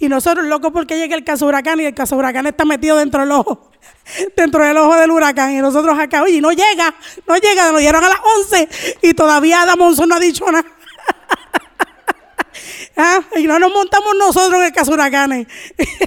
Y 0.00 0.08
nosotros 0.08 0.44
locos 0.46 0.72
porque 0.72 0.98
llega 0.98 1.14
el 1.14 1.22
caza 1.22 1.46
huracán 1.46 1.78
y 1.78 1.84
el 1.84 1.94
caza 1.94 2.16
huracán 2.16 2.48
está 2.48 2.64
metido 2.64 2.96
dentro 2.96 3.20
del 3.20 3.30
ojo, 3.30 3.70
dentro 4.36 4.64
del 4.64 4.76
ojo 4.78 4.96
del 4.96 5.12
huracán. 5.12 5.52
Y 5.52 5.60
nosotros 5.60 5.96
acá, 5.96 6.24
oye, 6.24 6.40
no 6.40 6.50
llega, 6.50 6.92
no 7.28 7.36
llega, 7.36 7.70
nos 7.70 7.80
dieron 7.80 8.02
a 8.02 8.08
las 8.08 8.18
11 8.50 8.68
y 9.02 9.14
todavía 9.14 9.62
Adamonson 9.62 10.08
no 10.08 10.16
ha 10.16 10.20
dicho 10.20 10.44
nada. 10.50 10.66
¿Ah? 12.96 13.20
Y 13.36 13.44
no 13.44 13.60
nos 13.60 13.72
montamos 13.72 14.14
nosotros 14.18 14.60
en 14.60 14.66
el 14.66 14.72
caza 14.72 14.90
huracanes 14.90 15.46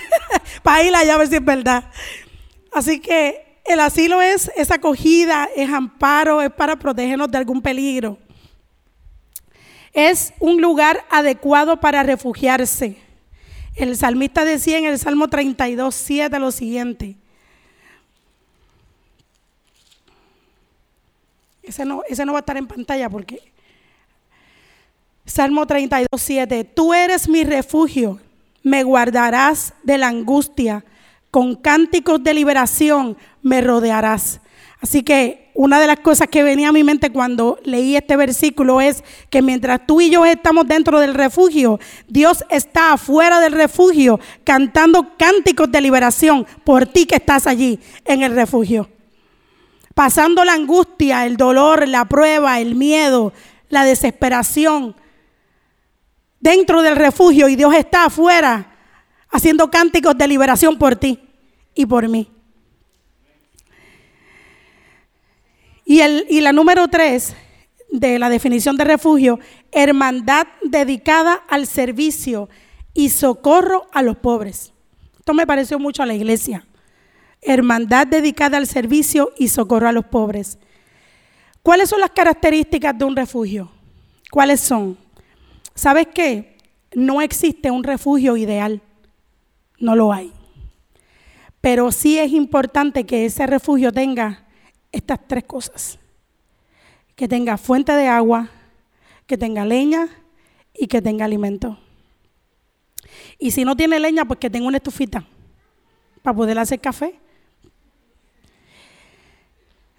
para 0.62 0.84
ir 0.84 0.94
allá 0.94 1.14
a 1.14 1.18
ver 1.20 1.30
si 1.30 1.36
es 1.36 1.46
verdad. 1.46 1.86
Así 2.74 3.00
que 3.00 3.45
el 3.66 3.80
asilo 3.80 4.22
es, 4.22 4.52
esa 4.56 4.76
acogida, 4.76 5.50
es 5.56 5.70
amparo, 5.70 6.42
es 6.42 6.52
para 6.52 6.76
protegernos 6.76 7.30
de 7.32 7.38
algún 7.40 7.62
peligro. 7.62 8.18
Es 9.92 10.34
un 10.40 10.62
lugar 10.62 11.04
adecuado 11.10 11.80
para 11.80 12.04
refugiarse. 12.04 12.98
El 13.76 13.98
salmista 13.98 14.46
decía 14.46 14.78
en 14.78 14.86
el 14.86 15.00
Salmo 15.00 15.28
32, 15.28 15.96
7 15.96 16.40
lo 16.40 16.52
siguiente. 16.52 17.16
Ese 21.64 21.84
no, 21.84 22.04
ese 22.08 22.26
no 22.26 22.34
va 22.34 22.40
a 22.40 22.42
estar 22.42 22.58
en 22.58 22.68
pantalla 22.68 23.10
porque 23.10 23.52
Salmo 25.26 25.66
32, 25.66 26.22
7. 26.22 26.64
Tú 26.66 26.94
eres 26.94 27.28
mi 27.28 27.44
refugio, 27.44 28.20
me 28.62 28.84
guardarás 28.84 29.74
de 29.82 29.98
la 29.98 30.08
angustia 30.08 30.86
con 31.32 31.56
cánticos 31.56 32.24
de 32.24 32.34
liberación 32.34 33.18
me 33.46 33.62
rodearás. 33.62 34.42
Así 34.82 35.04
que 35.04 35.52
una 35.54 35.80
de 35.80 35.86
las 35.86 36.00
cosas 36.00 36.28
que 36.30 36.42
venía 36.42 36.70
a 36.70 36.72
mi 36.72 36.84
mente 36.84 37.12
cuando 37.12 37.60
leí 37.64 37.96
este 37.96 38.18
versículo 38.18 38.82
es 38.82 39.04
que 39.30 39.44
mientras 39.44 39.86
tú 39.86 40.02
y 40.02 40.10
yo 40.10 40.26
estamos 40.26 40.68
dentro 40.68 41.00
del 41.00 41.14
refugio, 41.14 41.80
Dios 42.08 42.44
está 42.50 42.94
afuera 42.94 43.40
del 43.40 43.54
refugio 43.54 44.20
cantando 44.44 45.16
cánticos 45.16 45.72
de 45.72 45.80
liberación 45.80 46.48
por 46.64 46.88
ti 46.88 47.06
que 47.06 47.18
estás 47.18 47.46
allí 47.46 47.80
en 48.04 48.24
el 48.24 48.34
refugio. 48.34 48.90
Pasando 49.94 50.44
la 50.44 50.54
angustia, 50.54 51.28
el 51.28 51.38
dolor, 51.38 51.88
la 51.88 52.06
prueba, 52.06 52.60
el 52.60 52.74
miedo, 52.74 53.32
la 53.70 53.86
desesperación 53.86 54.96
dentro 56.40 56.82
del 56.82 56.96
refugio 56.96 57.48
y 57.48 57.56
Dios 57.56 57.76
está 57.76 58.06
afuera 58.06 58.76
haciendo 59.30 59.70
cánticos 59.70 60.18
de 60.18 60.28
liberación 60.28 60.80
por 60.80 60.96
ti 60.96 61.20
y 61.76 61.86
por 61.86 62.10
mí. 62.10 62.35
Y, 65.86 66.00
el, 66.00 66.26
y 66.30 66.42
la 66.42 66.52
número 66.52 66.88
tres 66.88 67.36
de 67.92 68.20
la 68.20 68.30
definición 68.30 68.76
de 68.76 68.84
refugio, 68.84 69.40
hermandad 69.72 70.48
dedicada 70.64 71.44
al 71.48 71.68
servicio 71.68 72.50
y 72.94 73.10
socorro 73.10 73.88
a 73.94 74.02
los 74.02 74.18
pobres. 74.18 74.74
Esto 75.20 75.34
me 75.34 75.48
pareció 75.48 75.80
mucho 75.80 76.04
a 76.04 76.06
la 76.06 76.16
iglesia. 76.16 76.66
Hermandad 77.42 78.08
dedicada 78.08 78.58
al 78.58 78.68
servicio 78.68 79.32
y 79.38 79.50
socorro 79.50 79.88
a 79.88 79.92
los 79.92 80.06
pobres. 80.06 80.58
¿Cuáles 81.62 81.90
son 81.90 82.00
las 82.00 82.12
características 82.12 82.98
de 82.98 83.06
un 83.06 83.16
refugio? 83.16 83.72
¿Cuáles 84.32 84.62
son? 84.62 84.98
¿Sabes 85.74 86.08
qué? 86.14 86.58
No 86.94 87.22
existe 87.22 87.70
un 87.72 87.84
refugio 87.84 88.38
ideal. 88.38 88.82
No 89.80 89.96
lo 89.96 90.14
hay. 90.14 90.32
Pero 91.62 91.92
sí 91.92 92.18
es 92.18 92.32
importante 92.32 93.06
que 93.06 93.26
ese 93.26 93.48
refugio 93.48 93.92
tenga 93.92 94.45
estas 94.96 95.20
tres 95.28 95.44
cosas. 95.44 96.00
Que 97.16 97.28
tenga 97.28 97.58
fuente 97.58 97.92
de 97.92 98.08
agua, 98.08 98.50
que 99.28 99.38
tenga 99.38 99.66
leña 99.66 100.08
y 100.74 100.88
que 100.88 101.02
tenga 101.02 101.26
alimento. 101.26 101.78
Y 103.38 103.52
si 103.52 103.66
no 103.66 103.76
tiene 103.76 104.00
leña, 104.00 104.26
pues 104.26 104.40
que 104.40 104.50
tenga 104.50 104.68
una 104.68 104.78
estufita 104.78 105.26
para 106.22 106.36
poder 106.36 106.58
hacer 106.58 106.80
café. 106.80 107.20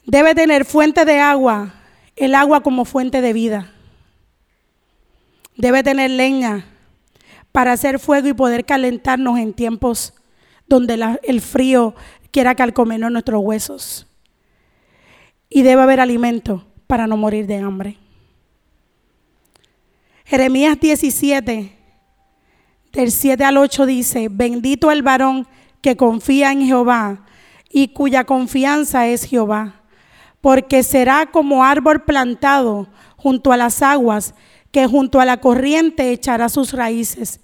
Debe 0.04 0.34
tener 0.34 0.64
fuente 0.64 1.04
de 1.04 1.18
agua, 1.18 1.74
el 2.16 2.34
agua 2.34 2.62
como 2.62 2.84
fuente 2.84 3.20
de 3.20 3.32
vida. 3.32 3.72
Debe 5.56 5.82
tener 5.82 6.10
leña 6.10 6.66
para 7.52 7.72
hacer 7.72 7.98
fuego 7.98 8.28
y 8.28 8.34
poder 8.34 8.64
calentarnos 8.64 9.38
en 9.38 9.52
tiempos 9.52 10.14
donde 10.66 11.18
el 11.22 11.40
frío 11.40 11.94
quiera 12.30 12.54
calcomenar 12.54 13.10
nuestros 13.10 13.42
huesos. 13.42 14.06
Y 15.48 15.62
debe 15.62 15.82
haber 15.82 16.00
alimento 16.00 16.66
para 16.86 17.06
no 17.06 17.16
morir 17.16 17.46
de 17.46 17.58
hambre. 17.58 17.98
Jeremías 20.24 20.78
17, 20.80 21.72
del 22.92 23.12
7 23.12 23.44
al 23.44 23.58
8 23.58 23.86
dice, 23.86 24.28
bendito 24.30 24.90
el 24.90 25.02
varón 25.02 25.46
que 25.80 25.96
confía 25.96 26.50
en 26.50 26.66
Jehová 26.66 27.26
y 27.70 27.88
cuya 27.88 28.24
confianza 28.24 29.06
es 29.06 29.24
Jehová, 29.24 29.82
porque 30.40 30.82
será 30.82 31.26
como 31.26 31.64
árbol 31.64 32.02
plantado 32.02 32.88
junto 33.16 33.52
a 33.52 33.56
las 33.56 33.82
aguas, 33.82 34.34
que 34.72 34.86
junto 34.86 35.20
a 35.20 35.24
la 35.24 35.38
corriente 35.38 36.10
echará 36.10 36.48
sus 36.48 36.72
raíces, 36.72 37.40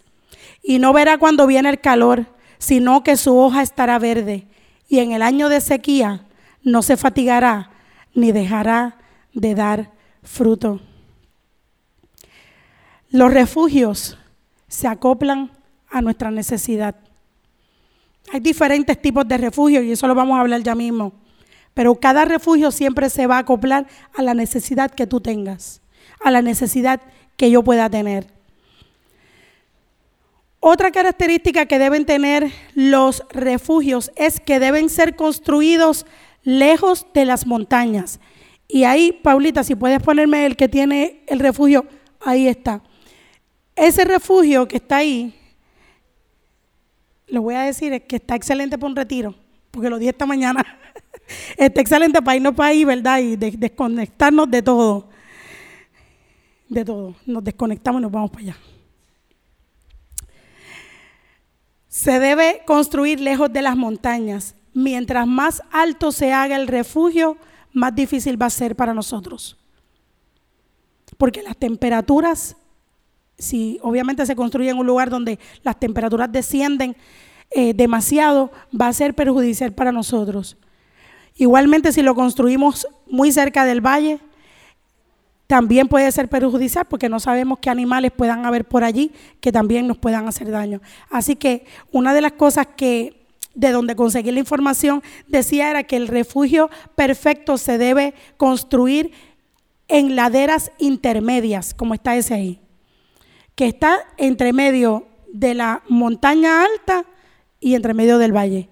y 0.63 0.79
no 0.79 0.93
verá 0.93 1.19
cuando 1.19 1.47
viene 1.47 1.69
el 1.69 1.81
calor, 1.81 2.27
sino 2.59 3.03
que 3.03 3.17
su 3.17 3.37
hoja 3.37 3.63
estará 3.63 3.99
verde, 3.99 4.47
y 4.89 5.01
en 5.01 5.13
el 5.13 5.23
año 5.23 5.49
de 5.49 5.61
sequía 5.61 6.27
no 6.63 6.83
se 6.83 6.97
fatigará 6.97 7.72
ni 8.15 8.33
dejará 8.33 8.99
de 9.33 9.55
dar 9.55 9.91
fruto. 10.23 10.81
Los 13.11 13.33
refugios 13.33 14.19
se 14.69 14.89
acoplan 14.89 15.51
a 15.91 16.01
nuestra 16.01 16.31
necesidad. 16.31 16.97
Hay 18.33 18.41
diferentes 18.41 19.01
tipos 19.01 19.27
de 19.29 19.37
refugios 19.37 19.85
y 19.85 19.93
eso 19.93 20.07
lo 20.07 20.15
vamos 20.15 20.37
a 20.37 20.41
hablar 20.41 20.63
ya 20.63 20.75
mismo. 20.75 21.13
Pero 21.75 21.95
cada 21.95 22.25
refugio 22.25 22.71
siempre 22.71 23.11
se 23.11 23.27
va 23.27 23.37
a 23.37 23.41
acoplar 23.41 23.87
a 24.15 24.23
la 24.23 24.35
necesidad 24.35 24.91
que 24.91 25.07
tú 25.07 25.21
tengas, 25.21 25.81
a 26.23 26.31
la 26.31 26.43
necesidad 26.43 27.01
que 27.37 27.51
yo 27.51 27.63
pueda 27.63 27.89
tener. 27.89 28.27
Otra 30.61 30.93
característica 30.93 31.67
que 31.67 31.79
deben 31.79 32.07
tener 32.07 32.53
los 32.75 33.25
refugios 33.31 34.13
es 34.17 34.39
que 34.39 34.61
deben 34.61 34.89
ser 34.91 35.17
construidos 35.17 36.07
lejos 36.43 37.07
de 37.15 37.25
las 37.25 37.47
montañas. 37.47 38.21
Y 38.69 38.85
ahí, 38.85 39.13
Paulita, 39.13 39.65
si 39.65 39.75
puedes 39.75 40.03
ponerme 40.03 40.47
el 40.47 40.57
que 40.57 40.69
tiene 40.69 41.23
el 41.27 41.41
refugio, 41.41 41.87
ahí 42.21 42.49
está. 42.49 42.83
Ese 43.77 44.05
refugio 44.05 44.67
que 44.67 44.77
está 44.77 44.99
ahí, 44.99 45.35
lo 47.27 47.43
voy 47.43 47.55
a 47.55 47.63
decir, 47.63 47.93
es 47.93 48.03
que 48.03 48.17
está 48.17 48.35
excelente 48.35 48.79
para 48.79 48.91
un 48.91 48.97
retiro, 48.97 49.35
porque 49.71 49.89
lo 49.89 49.99
di 49.99 50.09
esta 50.09 50.27
mañana. 50.27 50.65
está 51.57 51.81
excelente 51.81 52.21
para 52.23 52.37
irnos 52.37 52.55
para 52.55 52.71
ahí, 52.71 52.85
¿verdad? 52.85 53.19
Y 53.21 53.37
desconectarnos 53.37 54.51
de 54.51 54.63
todo. 54.63 55.09
De 56.69 56.85
todo. 56.85 57.15
Nos 57.27 57.45
desconectamos 57.45 58.01
y 58.01 58.03
nos 58.03 58.13
vamos 58.13 58.31
para 58.31 58.43
allá. 58.43 58.57
Se 61.89 62.19
debe 62.19 62.63
construir 62.65 63.21
lejos 63.21 63.53
de 63.53 63.61
las 63.61 63.77
montañas. 63.77 64.55
Mientras 64.75 65.27
más 65.27 65.63
alto 65.71 66.13
se 66.13 66.33
haga 66.33 66.57
el 66.57 66.67
refugio, 66.67 67.37
más 67.73 67.95
difícil 67.95 68.41
va 68.41 68.47
a 68.47 68.51
ser 68.51 68.77
para 68.77 68.95
nosotros. 68.95 69.59
Porque 71.19 71.43
las 71.43 71.57
temperaturas, 71.57 72.57
si 73.39 73.79
obviamente 73.83 74.25
se 74.27 74.37
construye 74.37 74.71
en 74.71 74.79
un 74.79 74.87
lugar 74.87 75.11
donde 75.11 75.39
las 75.63 75.79
temperaturas 75.79 76.31
descienden 76.33 76.97
eh, 77.51 77.75
demasiado, 77.75 78.51
va 78.79 78.89
a 78.89 78.93
ser 78.93 79.15
perjudicial 79.15 79.73
para 79.73 79.93
nosotros. 79.93 80.57
Igualmente 81.37 81.93
si 81.93 82.03
lo 82.03 82.15
construimos 82.15 82.87
muy 83.07 83.33
cerca 83.33 83.65
del 83.65 83.81
valle, 83.81 84.21
también 85.47 85.89
puede 85.89 86.11
ser 86.13 86.29
perjudicial 86.29 86.87
porque 86.87 87.11
no 87.11 87.21
sabemos 87.21 87.59
qué 87.59 87.69
animales 87.69 88.11
puedan 88.11 88.47
haber 88.47 88.65
por 88.65 88.85
allí 88.85 89.13
que 89.41 89.53
también 89.53 89.87
nos 89.87 89.99
puedan 89.99 90.27
hacer 90.27 90.51
daño. 90.51 90.81
Así 91.11 91.37
que 91.37 91.67
una 91.91 92.15
de 92.15 92.23
las 92.23 92.33
cosas 92.33 92.69
que 92.75 93.22
de 93.55 93.71
donde 93.71 93.97
conseguí 93.97 94.31
la 94.31 94.39
información 94.39 95.03
decía 95.29 95.71
era 95.71 95.83
que 95.83 95.97
el 95.97 96.09
refugio 96.09 96.71
perfecto 96.95 97.59
se 97.59 97.79
debe 97.79 98.15
construir 98.37 99.13
en 99.89 100.17
laderas 100.17 100.73
intermedias, 100.79 101.75
como 101.75 101.95
está 101.95 102.17
ese 102.17 102.35
ahí, 102.35 102.61
que 103.55 103.67
está 103.67 103.99
entre 104.17 104.53
medio 104.53 105.07
de 105.33 105.55
la 105.55 105.83
montaña 105.89 106.65
alta 106.65 107.05
y 107.61 107.75
entre 107.75 107.95
medio 107.95 108.19
del 108.19 108.35
valle, 108.35 108.69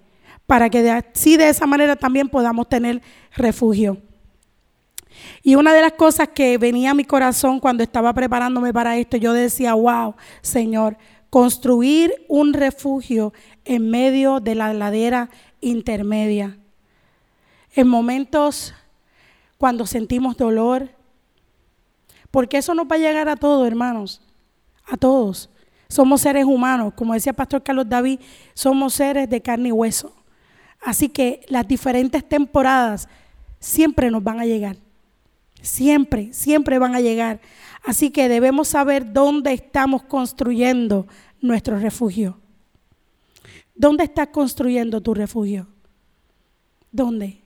para 0.46 0.70
que 0.70 0.88
así 0.90 1.36
de 1.36 1.48
esa 1.48 1.66
manera 1.66 1.96
también 1.96 2.28
podamos 2.28 2.68
tener 2.68 3.02
refugio. 3.36 3.98
Y 5.42 5.54
una 5.54 5.72
de 5.72 5.80
las 5.82 5.92
cosas 5.92 6.28
que 6.28 6.58
venía 6.58 6.92
a 6.92 6.94
mi 6.94 7.04
corazón 7.04 7.60
cuando 7.60 7.82
estaba 7.82 8.12
preparándome 8.12 8.72
para 8.72 8.96
esto, 8.96 9.16
yo 9.16 9.32
decía, 9.32 9.74
wow, 9.74 10.14
Señor, 10.40 10.96
construir 11.30 12.12
un 12.28 12.52
refugio 12.52 13.32
en 13.64 13.88
medio 13.88 14.40
de 14.40 14.56
la 14.56 14.74
ladera 14.74 15.30
intermedia. 15.60 16.58
En 17.72 17.86
momentos 17.86 18.74
cuando 19.56 19.86
sentimos 19.86 20.36
dolor, 20.36 20.90
porque 22.30 22.58
eso 22.58 22.74
no 22.74 22.86
va 22.86 22.96
a 22.96 22.98
llegar 22.98 23.28
a 23.28 23.36
todos, 23.36 23.66
hermanos, 23.66 24.20
a 24.86 24.96
todos. 24.96 25.50
Somos 25.88 26.20
seres 26.20 26.44
humanos, 26.44 26.94
como 26.94 27.14
decía 27.14 27.32
Pastor 27.32 27.62
Carlos 27.62 27.88
David, 27.88 28.20
somos 28.54 28.94
seres 28.94 29.28
de 29.28 29.40
carne 29.40 29.68
y 29.68 29.72
hueso. 29.72 30.14
Así 30.80 31.08
que 31.08 31.44
las 31.48 31.66
diferentes 31.66 32.26
temporadas 32.28 33.08
siempre 33.58 34.10
nos 34.10 34.22
van 34.22 34.40
a 34.40 34.46
llegar. 34.46 34.76
Siempre, 35.60 36.32
siempre 36.32 36.78
van 36.78 36.94
a 36.94 37.00
llegar. 37.00 37.40
Así 37.84 38.10
que 38.10 38.28
debemos 38.28 38.68
saber 38.68 39.12
dónde 39.12 39.52
estamos 39.52 40.02
construyendo 40.02 41.06
nuestro 41.40 41.78
refugio. 41.78 42.38
¿Dónde 43.74 44.04
estás 44.04 44.28
construyendo 44.28 45.00
tu 45.00 45.14
refugio? 45.14 45.66
¿Dónde? 46.92 47.40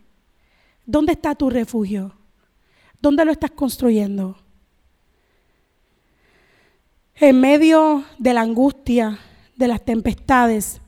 ¿Dónde 0.87 1.12
está 1.12 1.35
tu 1.35 1.50
refugio? 1.50 2.14
¿Dónde 3.00 3.24
lo 3.24 3.33
estás 3.33 3.50
construyendo? 3.52 4.37
En 7.14 7.40
medio 7.40 8.04
de 8.18 8.35
la 8.35 8.40
angustia, 8.40 9.18
de 9.57 9.68
las 9.68 9.85
tempestades, 9.85 10.80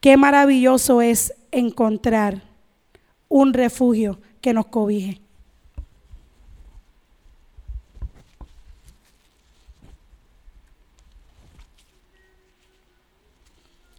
qué 0.00 0.16
maravilloso 0.16 1.02
es 1.02 1.34
encontrar 1.50 2.42
un 3.28 3.52
refugio 3.52 4.20
que 4.40 4.52
nos 4.52 4.66
cobije. 4.66 5.20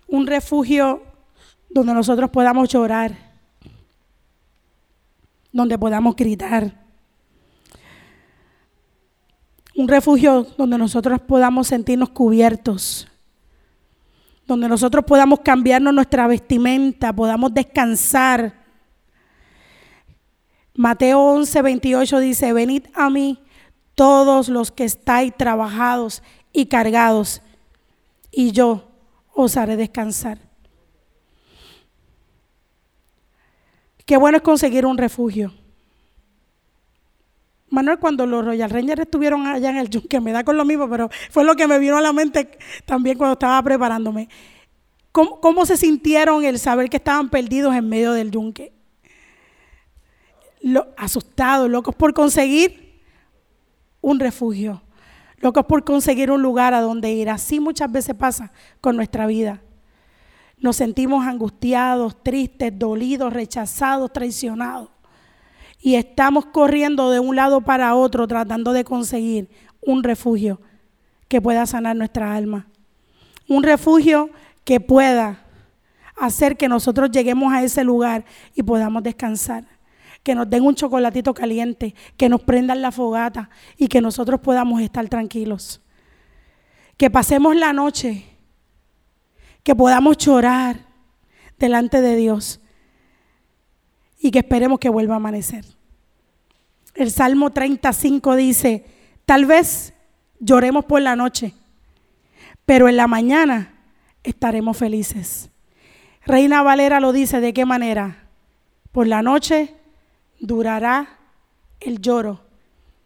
Un 0.09 0.27
refugio 0.27 1.01
donde 1.69 1.93
nosotros 1.93 2.29
podamos 2.29 2.67
llorar, 2.69 3.15
donde 5.51 5.77
podamos 5.77 6.15
gritar. 6.15 6.73
Un 9.75 9.87
refugio 9.87 10.43
donde 10.57 10.77
nosotros 10.77 11.21
podamos 11.21 11.67
sentirnos 11.67 12.09
cubiertos, 12.09 13.07
donde 14.45 14.67
nosotros 14.67 15.05
podamos 15.05 15.39
cambiarnos 15.41 15.93
nuestra 15.93 16.27
vestimenta, 16.27 17.13
podamos 17.13 17.53
descansar. 17.53 18.53
Mateo 20.73 21.19
11, 21.19 21.61
28 21.61 22.19
dice, 22.19 22.53
venid 22.53 22.85
a 22.93 23.09
mí 23.09 23.39
todos 23.95 24.49
los 24.49 24.71
que 24.71 24.85
estáis 24.85 25.35
trabajados 25.35 26.23
y 26.51 26.65
cargados, 26.65 27.41
y 28.31 28.51
yo 28.51 28.88
os 29.41 29.55
haré 29.55 29.77
descansar. 29.77 30.37
Qué 34.05 34.17
bueno 34.17 34.37
es 34.37 34.43
conseguir 34.43 34.85
un 34.85 34.97
refugio. 34.97 35.53
Manuel, 37.69 37.99
cuando 37.99 38.25
los 38.25 38.43
Royal 38.43 38.69
Rangers 38.69 39.01
estuvieron 39.01 39.47
allá 39.47 39.69
en 39.69 39.77
el 39.77 39.89
yunque, 39.89 40.19
me 40.19 40.33
da 40.33 40.43
con 40.43 40.57
lo 40.57 40.65
mismo, 40.65 40.89
pero 40.89 41.09
fue 41.29 41.45
lo 41.45 41.55
que 41.55 41.67
me 41.67 41.79
vino 41.79 41.95
a 41.95 42.01
la 42.01 42.11
mente 42.11 42.57
también 42.85 43.17
cuando 43.17 43.33
estaba 43.33 43.61
preparándome. 43.63 44.27
¿Cómo, 45.13 45.39
cómo 45.39 45.65
se 45.65 45.77
sintieron 45.77 46.43
el 46.43 46.59
saber 46.59 46.89
que 46.89 46.97
estaban 46.97 47.29
perdidos 47.29 47.73
en 47.75 47.87
medio 47.87 48.11
del 48.11 48.31
yunque? 48.31 48.73
Lo, 50.61 50.87
asustados, 50.97 51.69
locos 51.69 51.95
por 51.95 52.13
conseguir 52.13 52.99
un 54.01 54.19
refugio 54.19 54.81
locos 55.39 55.65
por 55.65 55.83
conseguir 55.83 56.31
un 56.31 56.41
lugar 56.41 56.73
a 56.73 56.81
donde 56.81 57.11
ir. 57.11 57.29
Así 57.29 57.59
muchas 57.59 57.91
veces 57.91 58.15
pasa 58.15 58.51
con 58.81 58.95
nuestra 58.95 59.27
vida. 59.27 59.61
Nos 60.57 60.75
sentimos 60.75 61.25
angustiados, 61.25 62.21
tristes, 62.21 62.77
dolidos, 62.77 63.31
rechazados, 63.31 64.11
traicionados. 64.11 64.89
Y 65.81 65.95
estamos 65.95 66.45
corriendo 66.47 67.09
de 67.09 67.19
un 67.19 67.35
lado 67.35 67.61
para 67.61 67.95
otro 67.95 68.27
tratando 68.27 68.73
de 68.73 68.83
conseguir 68.83 69.49
un 69.81 70.03
refugio 70.03 70.59
que 71.29 71.41
pueda 71.41 71.65
sanar 71.65 71.95
nuestra 71.95 72.35
alma. 72.35 72.67
Un 73.47 73.63
refugio 73.63 74.29
que 74.65 74.81
pueda 74.81 75.45
hacer 76.17 76.57
que 76.57 76.67
nosotros 76.67 77.09
lleguemos 77.11 77.53
a 77.53 77.63
ese 77.63 77.83
lugar 77.85 78.25
y 78.53 78.63
podamos 78.63 79.01
descansar 79.03 79.78
que 80.23 80.35
nos 80.35 80.49
den 80.49 80.63
un 80.63 80.75
chocolatito 80.75 81.33
caliente, 81.33 81.95
que 82.17 82.29
nos 82.29 82.41
prendan 82.41 82.81
la 82.81 82.91
fogata 82.91 83.49
y 83.77 83.87
que 83.87 84.01
nosotros 84.01 84.39
podamos 84.41 84.81
estar 84.81 85.07
tranquilos. 85.07 85.81
Que 86.97 87.09
pasemos 87.09 87.55
la 87.55 87.73
noche, 87.73 88.25
que 89.63 89.75
podamos 89.75 90.17
llorar 90.17 90.85
delante 91.57 92.01
de 92.01 92.15
Dios 92.15 92.59
y 94.19 94.31
que 94.31 94.39
esperemos 94.39 94.79
que 94.79 94.89
vuelva 94.89 95.15
a 95.15 95.17
amanecer. 95.17 95.65
El 96.95 97.11
Salmo 97.11 97.51
35 97.51 98.35
dice, 98.35 98.85
tal 99.25 99.45
vez 99.45 99.93
lloremos 100.39 100.85
por 100.85 101.01
la 101.01 101.15
noche, 101.15 101.53
pero 102.65 102.89
en 102.89 102.97
la 102.97 103.07
mañana 103.07 103.73
estaremos 104.23 104.75
felices. 104.75 105.49
Reina 106.25 106.61
Valera 106.61 106.99
lo 106.99 107.13
dice, 107.13 107.39
¿de 107.39 107.53
qué 107.53 107.65
manera? 107.65 108.27
Por 108.91 109.07
la 109.07 109.21
noche 109.21 109.75
durará 110.39 111.19
el 111.79 112.01
lloro, 112.01 112.41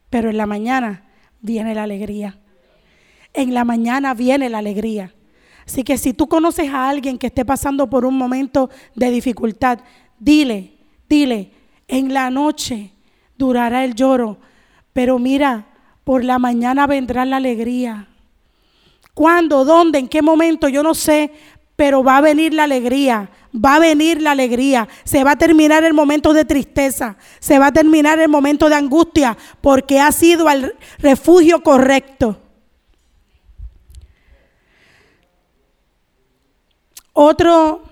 pero 0.09 0.29
en 0.29 0.37
la 0.37 0.45
mañana 0.45 1.03
viene 1.41 1.75
la 1.75 1.83
alegría. 1.83 2.37
En 3.33 3.53
la 3.53 3.63
mañana 3.65 4.13
viene 4.13 4.49
la 4.49 4.59
alegría. 4.59 5.13
Así 5.65 5.83
que 5.83 5.97
si 5.97 6.13
tú 6.13 6.27
conoces 6.27 6.69
a 6.69 6.89
alguien 6.89 7.17
que 7.17 7.27
esté 7.27 7.45
pasando 7.45 7.89
por 7.89 8.05
un 8.05 8.17
momento 8.17 8.69
de 8.95 9.09
dificultad, 9.11 9.79
dile, 10.19 10.73
dile, 11.09 11.51
En 11.87 12.13
la 12.13 12.29
noche 12.29 12.91
durará 13.37 13.83
el 13.83 13.93
lloro, 13.93 14.37
pero 14.93 15.19
mira, 15.19 15.65
por 16.03 16.23
la 16.23 16.39
mañana 16.39 16.87
vendrá 16.87 17.25
la 17.25 17.37
alegría. 17.37 18.07
¿Cuándo? 19.13 19.65
¿Dónde? 19.65 19.99
¿En 19.99 20.07
qué 20.07 20.21
momento? 20.21 20.67
Yo 20.69 20.81
no 20.81 20.93
sé, 20.95 21.31
pero 21.75 22.03
va 22.03 22.17
a 22.17 22.21
venir 22.21 22.53
la 22.53 22.63
alegría. 22.63 23.29
Va 23.53 23.75
a 23.75 23.79
venir 23.79 24.21
la 24.21 24.31
alegría. 24.31 24.87
Se 25.03 25.23
va 25.23 25.31
a 25.31 25.37
terminar 25.37 25.83
el 25.83 25.93
momento 25.93 26.33
de 26.33 26.45
tristeza. 26.45 27.17
Se 27.39 27.59
va 27.59 27.67
a 27.67 27.73
terminar 27.73 28.19
el 28.19 28.29
momento 28.29 28.69
de 28.69 28.75
angustia 28.75 29.37
porque 29.61 29.99
ha 29.99 30.11
sido 30.11 30.49
el 30.49 30.75
refugio 30.99 31.61
correcto. 31.61 32.39
Otro 37.13 37.83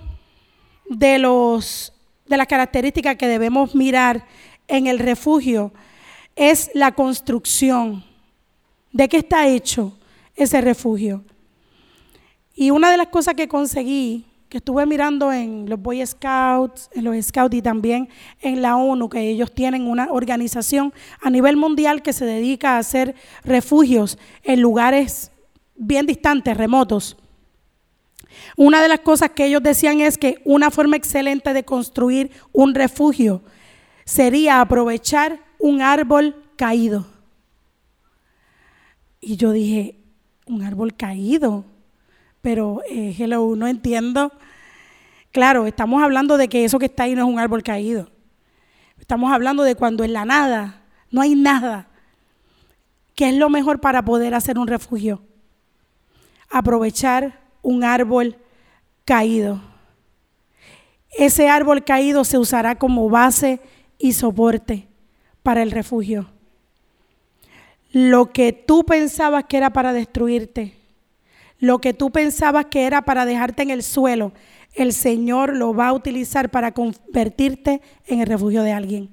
de 0.90 1.20
los 1.20 1.94
de 2.26 2.38
las 2.38 2.48
características 2.48 3.18
que 3.18 3.28
debemos 3.28 3.76
mirar 3.76 4.26
en 4.68 4.88
el 4.88 5.00
refugio 5.00 5.74
es 6.36 6.72
la 6.74 6.94
construcción. 6.94 8.06
¿De 8.92 9.10
qué 9.10 9.18
está 9.18 9.48
hecho 9.48 9.98
ese 10.36 10.62
refugio? 10.62 11.26
Y 12.54 12.72
una 12.72 12.92
de 12.92 12.98
las 12.98 13.08
cosas 13.08 13.36
que 13.36 13.48
conseguí, 13.48 14.26
que 14.50 14.58
estuve 14.58 14.86
mirando 14.86 15.32
en 15.32 15.70
los 15.70 15.82
Boy 15.82 16.06
Scouts, 16.06 16.90
en 16.94 17.06
los 17.06 17.26
Scouts 17.26 17.56
y 17.56 17.62
también 17.62 18.10
en 18.42 18.62
la 18.62 18.76
ONU, 18.76 19.08
que 19.08 19.22
ellos 19.22 19.54
tienen 19.54 19.88
una 19.88 20.12
organización 20.12 20.94
a 21.22 21.30
nivel 21.30 21.56
mundial 21.56 22.02
que 22.02 22.12
se 22.12 22.26
dedica 22.26 22.76
a 22.76 22.80
hacer 22.80 23.16
refugios 23.44 24.18
en 24.44 24.62
lugares 24.62 25.32
bien 25.76 26.06
distantes, 26.06 26.58
remotos. 26.58 27.18
Una 28.58 28.82
de 28.82 28.90
las 28.90 29.00
cosas 29.00 29.32
que 29.32 29.46
ellos 29.46 29.64
decían 29.64 30.02
es 30.02 30.18
que 30.18 30.42
una 30.44 30.70
forma 30.70 30.98
excelente 30.98 31.54
de 31.54 31.64
construir 31.64 32.32
un 32.52 32.76
refugio 32.76 33.42
sería 34.06 34.62
aprovechar 34.62 35.40
un 35.60 35.82
árbol 35.82 36.36
caído. 36.58 37.08
Y 39.20 39.38
yo 39.38 39.52
dije, 39.52 39.96
un 40.46 40.64
árbol 40.64 40.96
caído, 40.96 41.66
pero 42.42 42.82
eh, 42.90 43.16
hello, 43.18 43.56
no 43.56 43.68
entiendo. 43.68 44.32
Claro, 45.32 45.66
estamos 45.68 46.04
hablando 46.04 46.38
de 46.38 46.50
que 46.50 46.66
eso 46.66 46.80
que 46.80 46.86
está 46.86 47.04
ahí 47.04 47.16
no 47.16 47.22
es 47.22 47.28
un 47.28 47.40
árbol 47.40 47.64
caído. 47.64 48.10
Estamos 49.00 49.32
hablando 49.32 49.64
de 49.64 49.76
cuando 49.76 50.04
en 50.04 50.14
la 50.14 50.26
nada 50.26 50.82
no 51.10 51.22
hay 51.22 51.36
nada. 51.36 51.88
¿Qué 53.16 53.30
es 53.30 53.36
lo 53.36 53.50
mejor 53.50 53.80
para 53.80 54.04
poder 54.04 54.34
hacer 54.34 54.58
un 54.58 54.68
refugio? 54.68 55.22
Aprovechar 56.50 57.40
un 57.62 57.84
árbol 57.84 58.38
caído. 59.06 59.62
Ese 61.12 61.50
árbol 61.50 61.84
caído 61.84 62.24
se 62.24 62.38
usará 62.38 62.76
como 62.76 63.10
base 63.10 63.60
y 63.98 64.14
soporte 64.14 64.88
para 65.44 65.62
el 65.62 65.72
refugio. 65.72 66.28
Lo 67.92 68.32
que 68.32 68.54
tú 68.54 68.86
pensabas 68.86 69.46
que 69.46 69.58
era 69.58 69.72
para 69.72 69.92
destruirte, 69.92 70.78
lo 71.62 71.80
que 71.80 71.94
tú 71.94 72.10
pensabas 72.10 72.66
que 72.66 72.84
era 72.84 73.04
para 73.04 73.24
dejarte 73.26 73.62
en 73.62 73.70
el 73.70 73.84
suelo, 73.84 74.34
el 74.74 74.94
Señor 74.94 75.56
lo 75.56 75.74
va 75.74 75.90
a 75.90 75.94
utilizar 75.94 76.50
para 76.50 76.74
convertirte 76.74 77.82
en 78.08 78.20
el 78.20 78.28
refugio 78.28 78.64
de 78.64 78.72
alguien. 78.74 79.10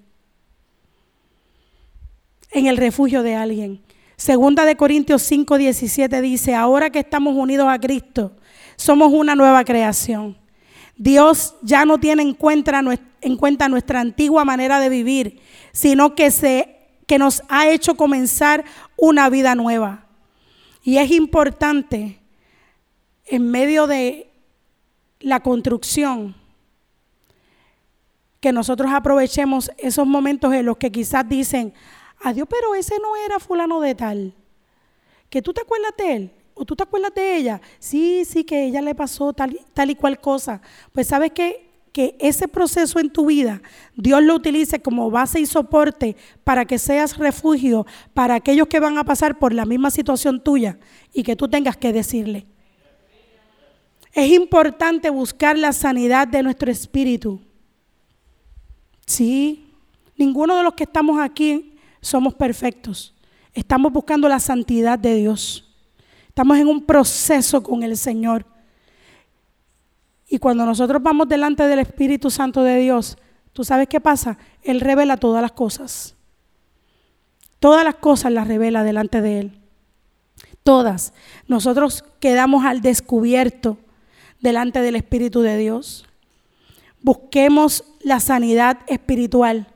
En 2.51 2.67
el 2.67 2.79
refugio 2.79 3.23
de 3.23 3.37
alguien. 3.37 3.83
Segunda 4.17 4.65
de 4.65 4.77
Corintios 4.77 5.23
5, 5.23 5.59
17 5.59 6.23
dice, 6.23 6.55
ahora 6.55 6.91
que 6.91 7.01
estamos 7.01 7.37
unidos 7.37 7.69
a 7.69 7.79
Cristo, 7.79 8.33
somos 8.77 9.13
una 9.13 9.35
nueva 9.35 9.63
creación. 9.65 10.39
Dios 10.97 11.55
ya 11.63 11.85
no 11.85 11.99
tiene 11.99 12.23
en 12.23 12.33
cuenta, 12.33 12.83
en 13.21 13.37
cuenta 13.37 13.69
nuestra 13.69 14.01
antigua 14.01 14.47
manera 14.47 14.81
de 14.81 14.89
vivir, 14.89 15.41
sino 15.73 16.15
que, 16.15 16.31
se, 16.31 16.79
que 17.07 17.19
nos 17.19 17.43
ha 17.51 17.69
hecho 17.69 17.95
comenzar 17.95 18.65
una 18.97 19.29
vida 19.29 19.55
nueva. 19.55 20.07
Y 20.83 20.97
es 20.97 21.11
importante, 21.11 22.17
en 23.29 23.51
medio 23.51 23.87
de 23.87 24.31
la 25.21 25.41
construcción, 25.41 26.35
que 28.41 28.53
nosotros 28.53 28.91
aprovechemos 28.93 29.71
esos 29.79 30.07
momentos 30.07 30.53
en 30.55 30.67
los 30.67 30.77
que 30.77 30.93
quizás 30.93 31.29
dicen, 31.29 31.75
adiós, 32.21 32.47
pero 32.49 32.75
ese 32.75 32.97
no 33.01 33.17
era 33.17 33.38
fulano 33.38 33.81
de 33.81 33.95
tal. 33.95 34.35
Que 35.29 35.43
tú 35.43 35.53
te 35.53 35.61
acuerdas 35.61 35.93
de 35.99 36.12
él. 36.12 36.33
¿O 36.55 36.64
tú 36.64 36.75
te 36.75 36.83
acuerdas 36.83 37.14
de 37.14 37.37
ella? 37.37 37.61
Sí, 37.79 38.25
sí, 38.25 38.43
que 38.43 38.64
ella 38.64 38.83
le 38.83 38.95
pasó 38.95 39.33
tal, 39.33 39.61
tal 39.75 39.91
y 39.91 39.95
cual 39.95 40.21
cosa. 40.21 40.61
Pues 40.93 41.07
sabes 41.07 41.31
que, 41.31 41.71
que 41.93 42.17
ese 42.19 42.49
proceso 42.49 42.99
en 42.99 43.11
tu 43.11 43.27
vida, 43.27 43.62
Dios 43.95 44.23
lo 44.23 44.35
utilice 44.35 44.81
como 44.81 45.09
base 45.11 45.38
y 45.38 45.47
soporte 45.47 46.17
para 46.43 46.64
que 46.64 46.79
seas 46.79 47.17
refugio 47.17 47.87
para 48.12 48.35
aquellos 48.35 48.67
que 48.67 48.81
van 48.81 48.99
a 48.99 49.05
pasar 49.05 49.38
por 49.38 49.53
la 49.53 49.67
misma 49.67 49.93
situación 49.93 50.43
tuya 50.43 50.79
y 51.12 51.23
que 51.23 51.37
tú 51.37 51.49
tengas 51.49 51.77
que 51.77 51.93
decirle. 51.93 52.47
Es 54.12 54.31
importante 54.31 55.11
buscar 55.11 55.59
la 55.59 55.73
sanidad 55.73 56.27
de 56.27 56.42
nuestro 56.42 56.71
espíritu. 56.71 57.40
Sí, 59.07 59.73
ninguno 60.16 60.57
de 60.57 60.62
los 60.62 60.75
que 60.75 60.85
estamos 60.85 61.21
aquí 61.21 61.77
somos 62.01 62.35
perfectos. 62.35 63.14
Estamos 63.55 63.92
buscando 63.92 64.29
la 64.29 64.40
santidad 64.40 64.99
de 64.99 65.14
Dios. 65.14 65.64
Estamos 66.29 66.59
en 66.59 66.68
un 66.68 66.85
proceso 66.85 67.62
con 67.62 67.83
el 67.83 67.97
Señor. 67.97 68.47
Y 70.29 70.38
cuando 70.38 70.64
nosotros 70.66 71.03
vamos 71.03 71.29
delante 71.29 71.64
del 71.64 71.79
Espíritu 71.79 72.31
Santo 72.31 72.62
de 72.62 72.79
Dios, 72.79 73.16
¿tú 73.53 73.64
sabes 73.64 73.88
qué 73.88 74.01
pasa? 74.01 74.38
Él 74.62 74.81
revela 74.81 75.16
todas 75.16 75.42
las 75.42 75.53
cosas. 75.53 76.14
Todas 77.59 77.85
las 77.85 77.97
cosas 77.97 78.31
las 78.31 78.47
revela 78.47 78.85
delante 78.85 79.21
de 79.21 79.40
Él. 79.40 79.61
Todas. 80.62 81.12
Nosotros 81.47 82.05
quedamos 82.21 82.64
al 82.64 82.83
descubierto 82.83 83.79
delante 84.40 84.81
del 84.81 84.96
Espíritu 84.96 85.40
de 85.40 85.57
Dios. 85.57 86.07
Busquemos 87.03 87.85
la 88.01 88.20
sanidad 88.20 88.79
espiritual 88.87 89.68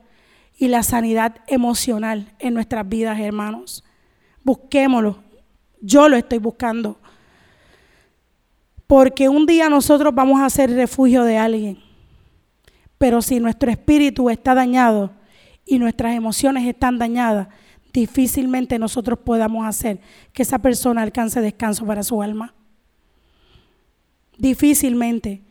y 0.57 0.67
la 0.67 0.83
sanidad 0.83 1.37
emocional 1.47 2.33
en 2.39 2.53
nuestras 2.53 2.87
vidas, 2.87 3.19
hermanos. 3.19 3.83
Busquémoslo. 4.43 5.17
Yo 5.81 6.07
lo 6.07 6.15
estoy 6.15 6.37
buscando. 6.37 6.97
Porque 8.87 9.29
un 9.29 9.45
día 9.45 9.69
nosotros 9.69 10.13
vamos 10.13 10.41
a 10.41 10.49
ser 10.49 10.71
refugio 10.71 11.23
de 11.23 11.37
alguien. 11.37 11.79
Pero 12.97 13.21
si 13.21 13.39
nuestro 13.39 13.71
espíritu 13.71 14.29
está 14.29 14.53
dañado 14.53 15.11
y 15.65 15.79
nuestras 15.79 16.15
emociones 16.15 16.67
están 16.67 16.97
dañadas, 16.97 17.47
difícilmente 17.91 18.79
nosotros 18.79 19.19
podamos 19.19 19.65
hacer 19.65 19.99
que 20.31 20.43
esa 20.43 20.59
persona 20.59 21.01
alcance 21.01 21.41
descanso 21.41 21.85
para 21.85 22.03
su 22.03 22.21
alma. 22.21 22.53
Difícilmente. 24.37 25.41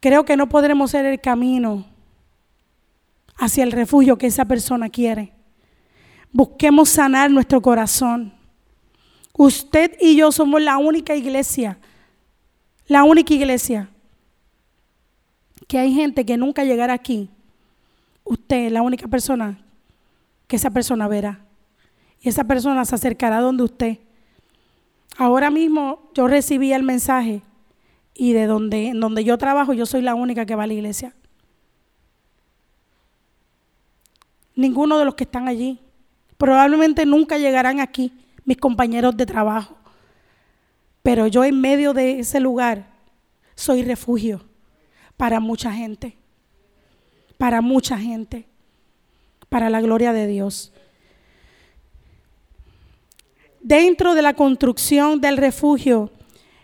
Creo 0.00 0.24
que 0.24 0.36
no 0.36 0.48
podremos 0.48 0.90
ser 0.90 1.06
el 1.06 1.20
camino 1.20 1.84
hacia 3.36 3.64
el 3.64 3.72
refugio 3.72 4.18
que 4.18 4.26
esa 4.26 4.44
persona 4.44 4.88
quiere. 4.88 5.32
Busquemos 6.32 6.88
sanar 6.88 7.30
nuestro 7.30 7.60
corazón. 7.62 8.32
Usted 9.32 9.96
y 10.00 10.16
yo 10.16 10.32
somos 10.32 10.62
la 10.62 10.78
única 10.78 11.14
iglesia, 11.14 11.78
la 12.86 13.04
única 13.04 13.34
iglesia 13.34 13.90
que 15.66 15.78
hay 15.78 15.92
gente 15.92 16.24
que 16.24 16.36
nunca 16.36 16.64
llegará 16.64 16.94
aquí. 16.94 17.28
Usted 18.24 18.66
es 18.66 18.72
la 18.72 18.82
única 18.82 19.08
persona 19.08 19.58
que 20.46 20.56
esa 20.56 20.70
persona 20.70 21.08
verá. 21.08 21.40
Y 22.20 22.28
esa 22.28 22.44
persona 22.44 22.84
se 22.84 22.94
acercará 22.94 23.40
donde 23.40 23.64
usted. 23.64 23.98
Ahora 25.16 25.50
mismo 25.50 26.10
yo 26.14 26.26
recibí 26.26 26.72
el 26.72 26.82
mensaje 26.82 27.42
y 28.14 28.32
de 28.32 28.46
donde, 28.46 28.92
donde 28.94 29.24
yo 29.24 29.38
trabajo 29.38 29.72
yo 29.72 29.86
soy 29.86 30.02
la 30.02 30.14
única 30.14 30.44
que 30.46 30.54
va 30.54 30.64
a 30.64 30.66
la 30.66 30.74
iglesia. 30.74 31.14
Ninguno 34.54 34.98
de 34.98 35.04
los 35.04 35.14
que 35.14 35.24
están 35.24 35.48
allí. 35.48 35.78
Probablemente 36.38 37.06
nunca 37.06 37.38
llegarán 37.38 37.80
aquí 37.80 38.12
mis 38.44 38.56
compañeros 38.58 39.16
de 39.16 39.26
trabajo. 39.26 39.76
Pero 41.02 41.26
yo 41.26 41.44
en 41.44 41.60
medio 41.60 41.92
de 41.92 42.20
ese 42.20 42.40
lugar 42.40 42.86
soy 43.54 43.82
refugio 43.82 44.42
para 45.16 45.40
mucha 45.40 45.72
gente. 45.72 46.16
Para 47.38 47.60
mucha 47.60 47.98
gente. 47.98 48.46
Para 49.48 49.70
la 49.70 49.80
gloria 49.80 50.12
de 50.12 50.26
Dios. 50.26 50.72
Dentro 53.66 54.14
de 54.14 54.22
la 54.22 54.34
construcción 54.34 55.20
del 55.20 55.36
refugio, 55.36 56.12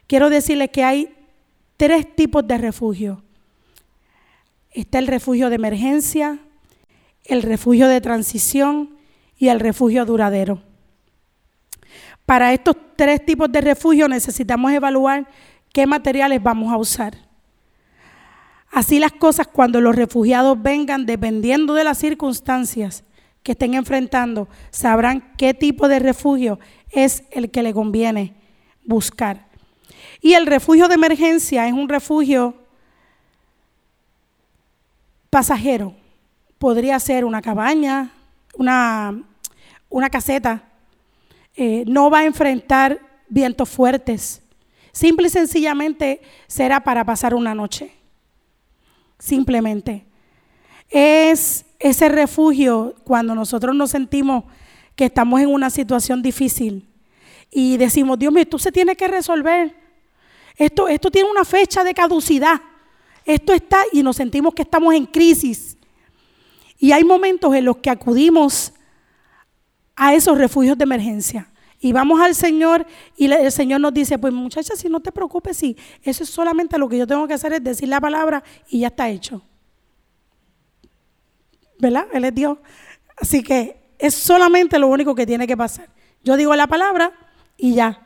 quiero 0.07 0.31
decirles 0.31 0.71
que 0.71 0.85
hay 0.85 1.13
tres 1.77 2.15
tipos 2.15 2.47
de 2.47 2.57
refugio. 2.59 3.25
Está 4.71 5.01
el 5.01 5.09
refugio 5.09 5.49
de 5.49 5.57
emergencia, 5.57 6.39
el 7.25 7.43
refugio 7.43 7.89
de 7.89 8.01
transición 8.01 8.91
y 9.37 9.49
el 9.49 9.59
refugio 9.59 10.07
duradero. 10.07 10.63
Para 12.25 12.53
estos 12.53 12.77
tres 12.95 13.27
tipos 13.27 13.51
de 13.51 13.63
refugio 13.63 14.07
necesitamos 14.07 14.71
evaluar 14.71 15.27
qué 15.73 15.89
materiales 15.89 16.41
vamos 16.41 16.73
a 16.73 16.77
usar. 16.77 17.17
Así 18.71 19.01
las 19.01 19.11
cosas 19.11 19.49
cuando 19.49 19.81
los 19.81 19.97
refugiados 19.97 20.63
vengan, 20.63 21.05
dependiendo 21.05 21.75
de 21.75 21.83
las 21.83 21.99
circunstancias 21.99 23.03
que 23.43 23.53
estén 23.53 23.75
enfrentando, 23.75 24.49
sabrán 24.71 25.33
qué 25.37 25.55
tipo 25.55 25.89
de 25.89 25.99
refugio 25.99 26.59
es 26.91 27.25
el 27.31 27.51
que 27.51 27.63
le 27.63 27.75
conviene 27.75 28.35
buscar. 28.85 29.47
Y 30.21 30.35
el 30.35 30.47
refugio 30.47 30.89
de 30.89 30.95
emergencia 30.95 31.67
es 31.67 31.73
un 31.73 31.89
refugio 31.89 32.55
pasajero. 35.31 35.95
Podría 36.59 36.99
ser 37.01 37.25
una 37.25 37.43
cabaña, 37.43 38.13
una, 38.55 39.25
una 39.89 40.11
caseta. 40.11 40.63
Eh, 41.57 41.85
no 41.87 42.11
va 42.11 42.21
a 42.21 42.25
enfrentar 42.25 43.01
vientos 43.29 43.69
fuertes. 43.69 44.43
Simple 44.93 45.27
y 45.27 45.31
sencillamente 45.31 46.21
será 46.47 46.81
para 46.81 47.05
pasar 47.05 47.35
una 47.35 47.55
noche. 47.55 47.93
Simplemente. 49.19 50.05
Es 50.91 51.65
ese 51.83 52.09
refugio 52.09 52.95
cuando 53.05 53.35
nosotros 53.35 53.75
nos 53.75 53.91
sentimos 53.91 54.45
que 54.95 55.07
estamos 55.07 55.41
en 55.41 55.49
una 55.49 55.69
situación 55.69 56.23
difícil 56.23 56.89
y 57.51 57.77
decimos, 57.77 58.19
Dios 58.19 58.33
mío, 58.33 58.43
esto 58.43 58.59
se 58.59 58.71
tiene 58.71 58.95
que 58.95 59.09
resolver. 59.09 59.75
Esto, 60.57 60.87
esto 60.87 61.11
tiene 61.11 61.29
una 61.29 61.45
fecha 61.45 61.83
de 61.83 61.93
caducidad. 61.93 62.61
Esto 63.25 63.53
está 63.53 63.83
y 63.93 64.03
nos 64.03 64.17
sentimos 64.17 64.55
que 64.55 64.63
estamos 64.63 64.95
en 64.95 65.07
crisis. 65.07 65.77
Y 66.79 66.93
hay 66.93 67.05
momentos 67.05 67.53
en 67.55 67.65
los 67.65 67.79
que 67.79 67.91
acudimos 67.91 68.73
a 69.97 70.15
esos 70.15 70.39
refugios 70.39 70.79
de 70.79 70.85
emergencia. 70.85 71.51
Y 71.81 71.93
vamos 71.93 72.21
al 72.21 72.37
Señor 72.37 72.87
y 73.17 73.27
el 73.27 73.51
Señor 73.51 73.81
nos 73.81 73.93
dice, 73.93 74.17
pues 74.19 74.33
muchacha, 74.33 74.77
si 74.77 74.89
no 74.89 75.01
te 75.01 75.11
preocupes, 75.11 75.57
sí, 75.57 75.77
eso 76.05 76.23
es 76.23 76.31
solamente 76.31 76.79
lo 76.79 76.89
que 76.89 76.97
yo 76.97 77.09
tengo 77.09 77.27
que 77.27 77.35
hacer 77.35 77.53
es 77.55 77.65
decir 77.65 77.89
la 77.89 78.01
palabra 78.01 78.45
y 78.71 78.81
ya 78.81 78.87
está 78.87 79.09
hecho. 79.09 79.43
¿Verdad? 81.83 82.07
Él 82.13 82.25
es 82.25 82.33
Dios. 82.33 82.59
Así 83.17 83.43
que 83.43 83.77
es 83.99 84.15
solamente 84.15 84.79
lo 84.79 84.87
único 84.87 85.17
que 85.17 85.27
tiene 85.27 85.49
que 85.49 85.57
pasar. 85.57 85.89
Yo 86.23 86.37
digo 86.37 86.55
la 86.55 86.69
palabra 86.69 87.13
y 87.57 87.75
ya. 87.75 88.01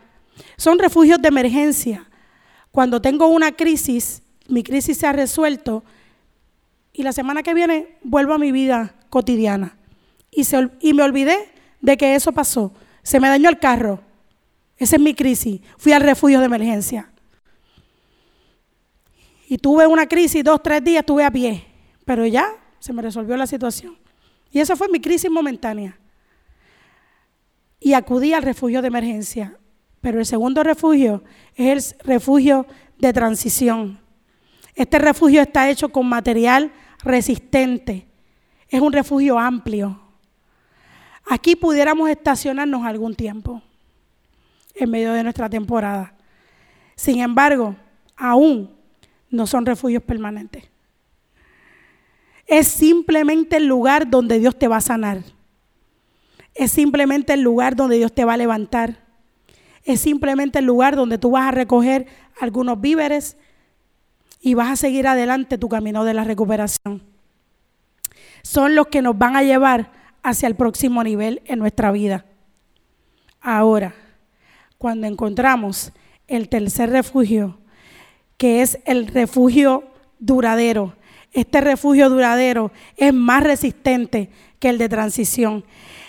Son 0.57 0.79
refugios 0.79 1.21
de 1.21 1.29
emergencia. 1.29 2.09
Cuando 2.73 3.03
tengo 3.03 3.27
una 3.27 3.53
crisis, 3.53 4.23
mi 4.49 4.63
crisis 4.63 4.97
se 4.97 5.07
ha 5.07 5.13
resuelto 5.13 5.85
y 6.95 7.03
la 7.03 7.13
semana 7.13 7.43
que 7.43 7.53
viene 7.53 7.99
vuelvo 8.03 8.33
a 8.33 8.39
mi 8.39 8.51
vida 8.51 8.95
cotidiana. 9.11 9.77
Y, 10.31 10.47
y 10.81 10.95
me 10.95 11.03
olvidé 11.03 11.37
de 11.83 11.99
que 11.99 12.15
eso 12.15 12.33
pasó. 12.33 12.73
Se 13.03 13.21
me 13.21 13.29
dañó 13.29 13.51
el 13.51 13.59
carro. 13.59 14.01
Esa 14.79 14.97
es 14.97 15.03
mi 15.03 15.13
crisis. 15.13 15.61
Fui 15.77 15.93
al 15.93 16.01
refugio 16.01 16.41
de 16.41 16.47
emergencia. 16.47 17.11
Y 19.49 19.59
tuve 19.59 19.87
una 19.87 20.07
crisis, 20.07 20.43
dos, 20.43 20.63
tres 20.63 20.83
días 20.83 21.01
estuve 21.01 21.25
a 21.25 21.31
pie. 21.31 21.67
Pero 22.07 22.25
ya 22.25 22.51
se 22.79 22.93
me 22.93 23.03
resolvió 23.03 23.37
la 23.37 23.47
situación. 23.47 23.97
Y 24.51 24.61
esa 24.61 24.77
fue 24.77 24.89
mi 24.89 25.01
crisis 25.01 25.31
momentánea. 25.31 25.99
Y 27.81 27.93
acudí 27.93 28.33
al 28.33 28.43
refugio 28.43 28.81
de 28.81 28.89
emergencia. 28.89 29.59
Pero 30.01 30.19
el 30.19 30.27
segundo 30.27 30.63
refugio 30.63 31.25
es 31.55 31.93
el 31.99 32.07
refugio 32.07 32.67
de 32.99 33.13
transición. 33.13 33.99
Este 34.75 34.99
refugio 34.99 35.43
está 35.43 35.69
hecho 35.69 35.89
con 35.89 36.07
material 36.07 36.73
resistente. 37.03 38.07
Es 38.69 38.81
un 38.81 38.93
refugio 38.93 39.39
amplio. 39.39 40.01
Aquí 41.29 41.57
pudiéramos 41.57 42.09
estacionarnos 42.09 42.85
algún 42.85 43.15
tiempo 43.15 43.63
en 44.75 44.91
medio 44.91 45.13
de 45.13 45.23
nuestra 45.23 45.49
temporada. 45.49 46.15
Sin 46.95 47.21
embargo, 47.21 47.75
aún 48.17 48.75
no 49.31 49.47
son 49.47 49.67
refugios 49.67 50.03
permanentes. 50.03 50.65
Es 52.47 52.69
simplemente 52.69 53.57
el 53.57 53.67
lugar 53.67 54.09
donde 54.09 54.39
Dios 54.39 54.57
te 54.57 54.69
va 54.69 54.77
a 54.77 54.81
sanar. 54.81 55.23
Es 56.55 56.73
simplemente 56.73 57.33
el 57.33 57.43
lugar 57.43 57.77
donde 57.77 57.97
Dios 57.97 58.13
te 58.13 58.25
va 58.25 58.35
a 58.35 58.39
levantar. 58.39 59.05
Es 59.85 60.01
simplemente 60.01 60.61
el 60.61 60.65
lugar 60.65 60.97
donde 60.97 61.19
tú 61.19 61.33
vas 61.33 61.49
a 61.49 61.51
recoger 61.51 62.07
algunos 62.41 62.81
víveres 62.81 63.37
y 64.41 64.55
vas 64.55 64.71
a 64.71 64.77
seguir 64.77 65.07
adelante 65.07 65.59
tu 65.59 65.69
camino 65.69 66.05
de 66.05 66.15
la 66.15 66.25
recuperación. 66.25 67.03
Son 68.43 68.75
los 68.75 68.87
que 68.89 69.03
nos 69.03 69.19
van 69.19 69.37
a 69.37 69.43
llevar 69.43 69.91
hacia 70.23 70.47
el 70.47 70.55
próximo 70.55 71.03
nivel 71.03 71.43
en 71.47 71.59
nuestra 71.59 71.91
vida. 71.91 72.25
Ahora, 73.41 73.95
cuando 74.79 75.07
encontramos 75.07 75.93
el 76.27 76.49
tercer 76.49 76.91
refugio, 76.91 77.59
que 78.37 78.63
es 78.63 78.79
el 78.87 79.07
refugio 79.09 79.85
duradero, 80.19 80.95
este 81.33 81.61
refugio 81.61 82.09
duradero 82.09 82.73
es 82.97 83.13
más 83.13 83.43
resistente 83.43 84.31
que 84.59 84.69
el 84.69 84.79
de 84.79 84.89
transición. 84.89 85.65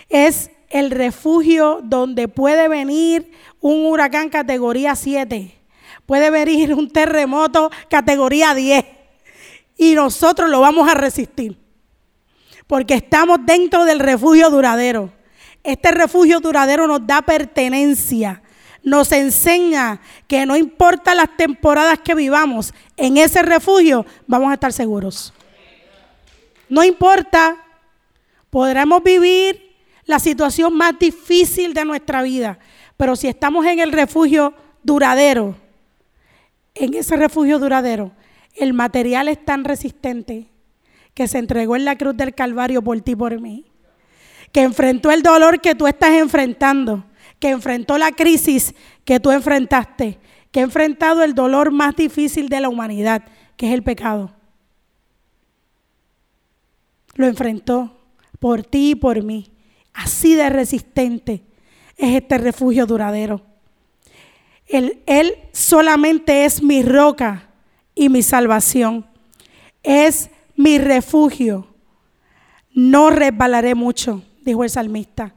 Es 0.10 0.52
el 0.70 0.92
refugio 0.92 1.80
donde 1.84 2.28
puede 2.28 2.68
venir 2.68 3.32
un 3.60 3.86
huracán 3.86 4.30
categoría 4.30 4.96
7, 4.96 5.54
puede 6.06 6.30
venir 6.30 6.74
un 6.74 6.90
terremoto 6.90 7.70
categoría 7.90 8.54
10 8.54 8.86
y 9.78 9.94
nosotros 9.96 10.50
lo 10.50 10.62
vamos 10.62 10.90
a 10.90 10.94
resistir 10.94 11.58
porque 12.68 12.96
estamos 12.96 13.40
dentro 13.46 13.86
del 13.86 14.00
refugio 14.00 14.50
duradero. 14.50 15.12
Este 15.64 15.92
refugio 15.92 16.40
duradero 16.40 16.86
nos 16.86 17.06
da 17.08 17.22
pertenencia, 17.22 18.42
nos 18.88 19.12
enseña 19.12 20.00
que 20.30 20.46
no 20.46 20.56
importa 20.56 21.14
las 21.14 21.36
temporadas 21.36 22.00
que 22.00 22.16
vivamos, 22.16 22.74
en 22.96 23.18
ese 23.18 23.42
refugio 23.42 24.06
vamos 24.28 24.50
a 24.50 24.54
estar 24.54 24.72
seguros. 24.72 25.34
No 26.70 26.86
importa, 26.86 27.58
podremos 28.50 29.04
vivir 29.04 29.76
la 30.06 30.20
situación 30.20 30.74
más 30.74 30.98
difícil 30.98 31.74
de 31.74 31.84
nuestra 31.84 32.22
vida, 32.22 32.60
pero 32.96 33.18
si 33.18 33.28
estamos 33.28 33.66
en 33.66 33.80
el 33.80 33.92
refugio 33.92 34.54
duradero, 34.84 35.58
en 36.74 36.94
ese 36.94 37.18
refugio 37.18 37.60
duradero, 37.60 38.14
el 38.56 38.72
material 38.72 39.28
es 39.28 39.44
tan 39.44 39.66
resistente 39.66 40.48
que 41.14 41.28
se 41.28 41.40
entregó 41.40 41.76
en 41.76 41.84
la 41.84 41.98
cruz 41.98 42.16
del 42.16 42.34
Calvario 42.34 42.82
por 42.82 43.02
ti 43.02 43.18
por 43.18 43.38
mí, 43.42 43.66
que 44.54 44.62
enfrentó 44.62 45.12
el 45.12 45.24
dolor 45.24 45.60
que 45.60 45.76
tú 45.76 45.88
estás 45.88 46.12
enfrentando, 46.12 47.04
que 47.40 47.50
enfrentó 47.50 47.98
la 47.98 48.12
crisis 48.12 48.74
que 49.06 49.20
tú 49.20 49.32
enfrentaste, 49.32 50.20
que 50.52 50.60
ha 50.60 50.64
enfrentado 50.64 51.24
el 51.24 51.36
dolor 51.36 51.72
más 51.72 51.96
difícil 51.96 52.50
de 52.50 52.62
la 52.62 52.70
humanidad, 52.70 53.24
que 53.56 53.68
es 53.68 53.74
el 53.74 53.84
pecado. 53.84 54.32
Lo 57.16 57.26
enfrentó 57.26 57.98
por 58.40 58.64
ti 58.64 58.92
y 58.92 58.96
por 58.96 59.24
mí. 59.24 59.52
Así 59.94 60.36
de 60.36 60.50
resistente 60.50 61.44
es 61.98 62.16
este 62.16 62.38
refugio 62.38 62.86
duradero. 62.86 63.42
Él, 64.68 65.02
él 65.06 65.36
solamente 65.54 66.46
es 66.46 66.62
mi 66.62 66.84
roca 66.84 67.50
y 67.96 68.10
mi 68.10 68.22
salvación. 68.22 69.08
Es 69.82 70.30
mi 70.56 70.78
refugio. 70.78 71.68
No 72.74 73.10
resbalaré 73.10 73.74
mucho, 73.74 74.24
dijo 74.44 74.64
el 74.64 74.70
salmista. 74.70 75.34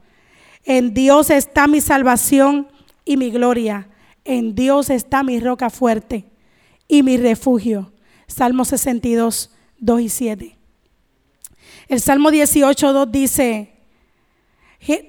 En 0.63 0.93
Dios 0.93 1.29
está 1.29 1.67
mi 1.67 1.81
salvación 1.81 2.67
y 3.05 3.17
mi 3.17 3.31
gloria. 3.31 3.87
En 4.23 4.55
Dios 4.55 4.89
está 4.89 5.23
mi 5.23 5.39
roca 5.39 5.69
fuerte 5.69 6.25
y 6.87 7.03
mi 7.03 7.17
refugio. 7.17 7.91
Salmo 8.27 8.65
62, 8.65 9.51
2 9.79 10.01
y 10.01 10.09
7. 10.09 10.57
El 11.87 11.99
Salmo 11.99 12.31
18, 12.31 12.93
2 12.93 13.11
dice, 13.11 13.73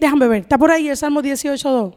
déjame 0.01 0.27
ver, 0.27 0.43
¿está 0.43 0.59
por 0.59 0.71
ahí 0.71 0.89
el 0.89 0.97
Salmo 0.97 1.23
18, 1.23 1.71
2? 1.71 1.95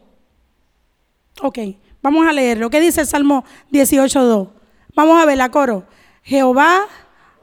Ok, 1.41 1.59
vamos 2.01 2.27
a 2.27 2.31
leerlo. 2.33 2.69
¿Qué 2.69 2.79
dice 2.79 3.01
el 3.01 3.07
Salmo 3.07 3.43
18, 3.71 4.23
2? 4.23 4.47
Vamos 4.95 5.21
a 5.21 5.25
ver 5.25 5.37
la 5.37 5.49
coro. 5.49 5.85
Jehová 6.23 6.87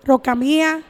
roca 0.04 0.34
mía. 0.34 0.82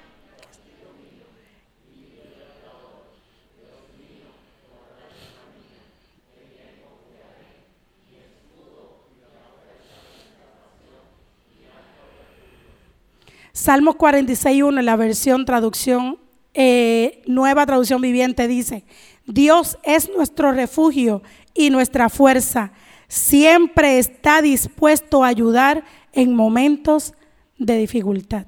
Salmos 13.53 13.97
46.1 13.97 14.79
en 14.79 14.87
la 14.87 14.97
versión 14.97 15.45
traducción, 15.45 16.19
eh, 16.55 17.23
nueva 17.27 17.67
traducción 17.67 18.01
viviente 18.01 18.49
dice, 18.49 18.85
Dios 19.27 19.79
es 19.83 20.11
nuestro 20.11 20.53
refugio 20.53 21.23
y 21.55 21.71
nuestra 21.71 22.09
fuerza. 22.09 22.73
Siempre 23.09 23.99
está 23.99 24.41
dispuesto 24.41 25.23
a 25.23 25.29
ayudar 25.29 25.85
en 26.13 26.35
momentos 26.35 27.13
de 27.59 27.77
dificultad. 27.77 28.47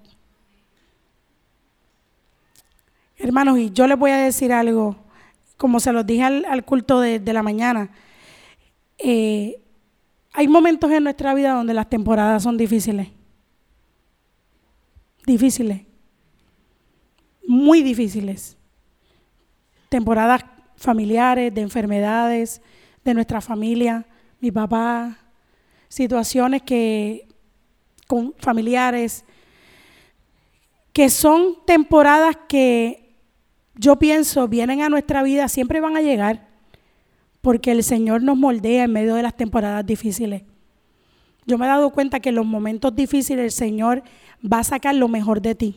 Hermanos, 3.18 3.58
y 3.58 3.70
yo 3.70 3.86
les 3.86 3.98
voy 3.98 4.10
a 4.10 4.16
decir 4.16 4.52
algo, 4.52 4.96
como 5.58 5.80
se 5.80 5.92
los 5.92 6.06
dije 6.06 6.24
al, 6.24 6.64
culto 6.64 7.00
de, 7.00 7.20
la 7.32 7.42
mañana, 7.42 7.90
eh, 8.98 9.60
hay 10.32 10.48
momentos 10.48 10.90
en 10.90 11.04
nuestra 11.04 11.34
vida 11.34 11.52
donde 11.52 11.74
las 11.74 11.88
temporadas 11.88 12.42
son 12.42 12.56
difíciles. 12.56 13.08
Difíciles, 15.26 15.82
muy 17.46 17.82
difíciles. 17.82 18.56
Temporadas 19.88 20.44
familiares, 20.76 21.54
de 21.54 21.60
enfermedades, 21.60 22.60
de 23.04 23.14
nuestra 23.14 23.40
familia, 23.40 24.06
mi 24.40 24.50
papá, 24.50 25.18
situaciones 25.88 26.62
que 26.62 27.28
con 28.06 28.34
familiares, 28.38 29.24
que 30.92 31.08
son 31.08 31.56
temporadas 31.66 32.36
que 32.48 33.14
yo 33.74 33.98
pienso 33.98 34.46
vienen 34.48 34.82
a 34.82 34.88
nuestra 34.88 35.22
vida, 35.22 35.48
siempre 35.48 35.80
van 35.80 35.96
a 35.96 36.02
llegar, 36.02 36.48
porque 37.40 37.72
el 37.72 37.82
Señor 37.82 38.22
nos 38.22 38.36
moldea 38.36 38.84
en 38.84 38.92
medio 38.92 39.14
de 39.14 39.22
las 39.22 39.36
temporadas 39.36 39.84
difíciles. 39.84 40.42
Yo 41.46 41.58
me 41.58 41.66
he 41.66 41.68
dado 41.68 41.90
cuenta 41.90 42.20
que 42.20 42.30
en 42.30 42.36
los 42.36 42.46
momentos 42.46 42.94
difíciles 42.94 43.44
el 43.44 43.50
Señor 43.50 44.02
va 44.44 44.58
a 44.58 44.64
sacar 44.64 44.94
lo 44.94 45.08
mejor 45.08 45.40
de 45.40 45.54
ti, 45.54 45.76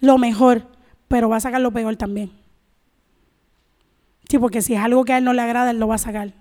lo 0.00 0.18
mejor, 0.18 0.66
pero 1.06 1.28
va 1.28 1.36
a 1.36 1.40
sacar 1.40 1.60
lo 1.60 1.72
peor 1.72 1.96
también. 1.96 2.32
Sí, 4.28 4.38
porque 4.38 4.60
si 4.60 4.74
es 4.74 4.80
algo 4.80 5.04
que 5.04 5.14
a 5.14 5.18
Él 5.18 5.24
no 5.24 5.32
le 5.32 5.42
agrada, 5.42 5.70
Él 5.70 5.78
lo 5.78 5.88
va 5.88 5.94
a 5.94 5.98
sacar. 5.98 6.34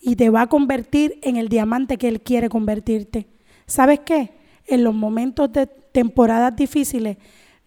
Y 0.00 0.16
te 0.16 0.30
va 0.30 0.42
a 0.42 0.46
convertir 0.46 1.18
en 1.22 1.36
el 1.36 1.48
diamante 1.48 1.98
que 1.98 2.08
Él 2.08 2.20
quiere 2.20 2.48
convertirte. 2.48 3.26
¿Sabes 3.66 4.00
qué? 4.00 4.32
En 4.66 4.82
los 4.82 4.94
momentos 4.94 5.52
de 5.52 5.66
temporadas 5.66 6.56
difíciles, 6.56 7.18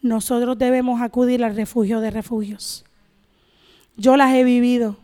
nosotros 0.01 0.57
debemos 0.57 1.01
acudir 1.01 1.43
al 1.43 1.55
refugio 1.55 1.99
de 1.99 2.09
refugios. 2.09 2.85
Yo 3.97 4.15
las 4.15 4.33
he 4.33 4.43
vivido, 4.43 4.97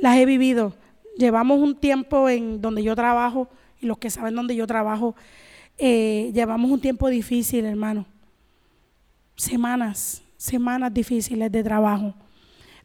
las 0.00 0.16
he 0.16 0.26
vivido. 0.26 0.74
Llevamos 1.16 1.60
un 1.60 1.76
tiempo 1.76 2.28
en 2.28 2.60
donde 2.60 2.82
yo 2.82 2.94
trabajo, 2.96 3.48
y 3.80 3.86
los 3.86 3.98
que 3.98 4.10
saben 4.10 4.34
donde 4.34 4.56
yo 4.56 4.66
trabajo, 4.66 5.14
eh, 5.78 6.30
llevamos 6.34 6.70
un 6.70 6.80
tiempo 6.80 7.08
difícil, 7.08 7.64
hermano. 7.64 8.06
Semanas, 9.36 10.22
semanas 10.36 10.92
difíciles 10.92 11.52
de 11.52 11.62
trabajo 11.62 12.14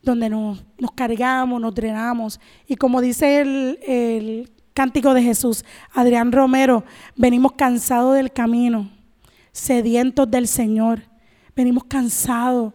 donde 0.01 0.29
nos, 0.29 0.63
cargamos, 0.95 1.61
nos 1.61 1.73
drenamos. 1.73 2.39
Y 2.67 2.75
como 2.75 3.01
dice 3.01 3.41
el, 3.41 4.51
cántico 4.73 5.13
de 5.13 5.21
Jesús, 5.21 5.65
Adrián 5.93 6.31
Romero, 6.31 6.83
venimos 7.15 7.51
cansados 7.53 8.15
del 8.15 8.31
camino, 8.31 8.89
sedientos 9.51 10.31
del 10.31 10.47
Señor, 10.47 11.01
venimos 11.55 11.83
cansados, 11.83 12.73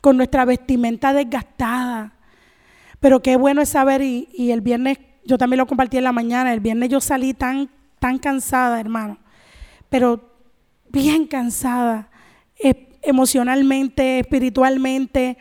con 0.00 0.16
nuestra 0.16 0.44
vestimenta 0.44 1.12
desgastada. 1.12 2.14
Pero 2.98 3.20
qué 3.20 3.36
bueno 3.36 3.60
es 3.60 3.68
saber, 3.68 4.02
y, 4.02 4.28
y, 4.32 4.50
el 4.50 4.62
viernes, 4.62 4.98
yo 5.24 5.38
también 5.38 5.58
lo 5.58 5.66
compartí 5.66 5.98
en 5.98 6.04
la 6.04 6.12
mañana, 6.12 6.52
el 6.52 6.60
viernes 6.60 6.88
yo 6.88 7.00
salí 7.00 7.34
tan, 7.34 7.68
tan 7.98 8.18
cansada, 8.18 8.80
hermano, 8.80 9.18
pero 9.94 10.18
bien 10.88 11.24
cansada, 11.24 12.10
eh, 12.58 12.98
emocionalmente, 13.00 14.18
espiritualmente 14.18 15.38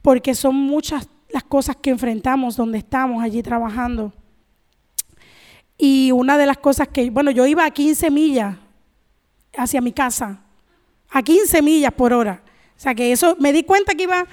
porque 0.00 0.34
son 0.34 0.54
muchas 0.54 1.06
las 1.28 1.44
cosas 1.44 1.76
que 1.76 1.90
enfrentamos 1.90 2.56
donde 2.56 2.78
estamos 2.78 3.22
allí 3.22 3.42
trabajando. 3.42 4.14
Y 5.76 6.12
una 6.12 6.38
de 6.38 6.46
las 6.46 6.56
cosas 6.56 6.88
que, 6.88 7.10
bueno, 7.10 7.30
yo 7.30 7.44
iba 7.44 7.66
a 7.66 7.70
15 7.70 8.10
millas 8.10 8.56
hacia 9.54 9.82
mi 9.82 9.92
casa, 9.92 10.40
a 11.10 11.22
15 11.22 11.60
millas 11.60 11.92
por 11.92 12.14
hora. 12.14 12.42
O 12.74 12.80
sea 12.80 12.94
que 12.94 13.12
eso, 13.12 13.36
me 13.38 13.52
di 13.52 13.64
cuenta 13.64 13.94
que 13.94 14.04
iba 14.04 14.26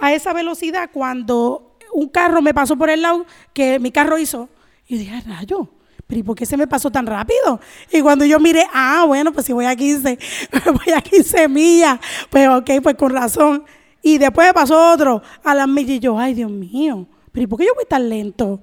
a 0.00 0.12
esa 0.12 0.32
velocidad 0.32 0.90
cuando 0.92 1.76
un 1.92 2.08
carro 2.08 2.42
me 2.42 2.52
pasó 2.52 2.76
por 2.76 2.90
el 2.90 3.02
lado 3.02 3.24
que 3.52 3.78
mi 3.78 3.92
carro 3.92 4.18
hizo. 4.18 4.48
Y 4.88 4.98
dije, 4.98 5.20
rayo, 5.28 5.68
pero 6.10 6.18
¿y 6.18 6.22
por 6.24 6.34
qué 6.34 6.44
se 6.44 6.56
me 6.56 6.66
pasó 6.66 6.90
tan 6.90 7.06
rápido? 7.06 7.60
Y 7.92 8.00
cuando 8.00 8.24
yo 8.24 8.40
miré, 8.40 8.66
ah, 8.74 9.04
bueno, 9.06 9.32
pues 9.32 9.46
si 9.46 9.52
voy 9.52 9.64
a 9.64 9.76
15, 9.76 10.18
voy 10.66 10.92
a 10.92 11.00
15 11.00 11.48
millas, 11.48 12.00
pues 12.28 12.48
ok, 12.48 12.68
pues 12.82 12.96
con 12.96 13.12
razón. 13.12 13.64
Y 14.02 14.18
después 14.18 14.52
pasó 14.52 14.92
otro 14.92 15.22
a 15.44 15.54
las 15.54 15.68
millas 15.68 15.90
y 15.90 16.00
yo, 16.00 16.18
ay 16.18 16.34
Dios 16.34 16.50
mío, 16.50 17.06
pero 17.30 17.44
¿y 17.44 17.46
por 17.46 17.60
qué 17.60 17.66
yo 17.66 17.76
voy 17.76 17.84
tan 17.88 18.08
lento? 18.08 18.60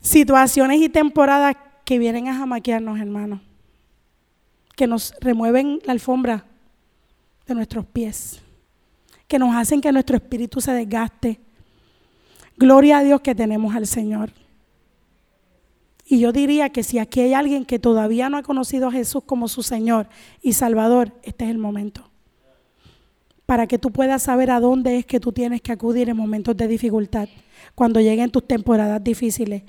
Situaciones 0.00 0.80
y 0.80 0.88
temporadas 0.88 1.56
que 1.84 1.98
vienen 1.98 2.28
a 2.28 2.36
jamaquearnos, 2.36 3.00
hermanos, 3.00 3.40
que 4.76 4.86
nos 4.86 5.14
remueven 5.20 5.80
la 5.84 5.94
alfombra 5.94 6.44
de 7.44 7.56
nuestros 7.56 7.86
pies, 7.86 8.40
que 9.26 9.36
nos 9.36 9.52
hacen 9.56 9.80
que 9.80 9.90
nuestro 9.90 10.14
espíritu 10.14 10.60
se 10.60 10.72
desgaste. 10.72 11.40
Gloria 12.56 12.98
a 12.98 13.02
Dios 13.02 13.20
que 13.20 13.34
tenemos 13.34 13.74
al 13.74 13.88
Señor. 13.88 14.30
Y 16.10 16.18
yo 16.18 16.32
diría 16.32 16.68
que 16.68 16.82
si 16.82 16.98
aquí 16.98 17.20
hay 17.20 17.32
alguien 17.32 17.64
que 17.64 17.78
todavía 17.78 18.28
no 18.28 18.36
ha 18.36 18.42
conocido 18.42 18.88
a 18.88 18.92
Jesús 18.92 19.22
como 19.24 19.48
su 19.48 19.62
Señor 19.62 20.08
y 20.42 20.52
Salvador, 20.52 21.12
este 21.22 21.46
es 21.46 21.50
el 21.50 21.58
momento 21.58 22.10
para 23.50 23.66
que 23.66 23.80
tú 23.80 23.90
puedas 23.90 24.22
saber 24.22 24.48
a 24.52 24.60
dónde 24.60 24.96
es 24.96 25.04
que 25.04 25.18
tú 25.18 25.32
tienes 25.32 25.60
que 25.60 25.72
acudir 25.72 26.08
en 26.08 26.16
momentos 26.16 26.56
de 26.56 26.68
dificultad, 26.68 27.28
cuando 27.74 28.00
lleguen 28.00 28.30
tus 28.30 28.46
temporadas 28.46 29.02
difíciles. 29.02 29.64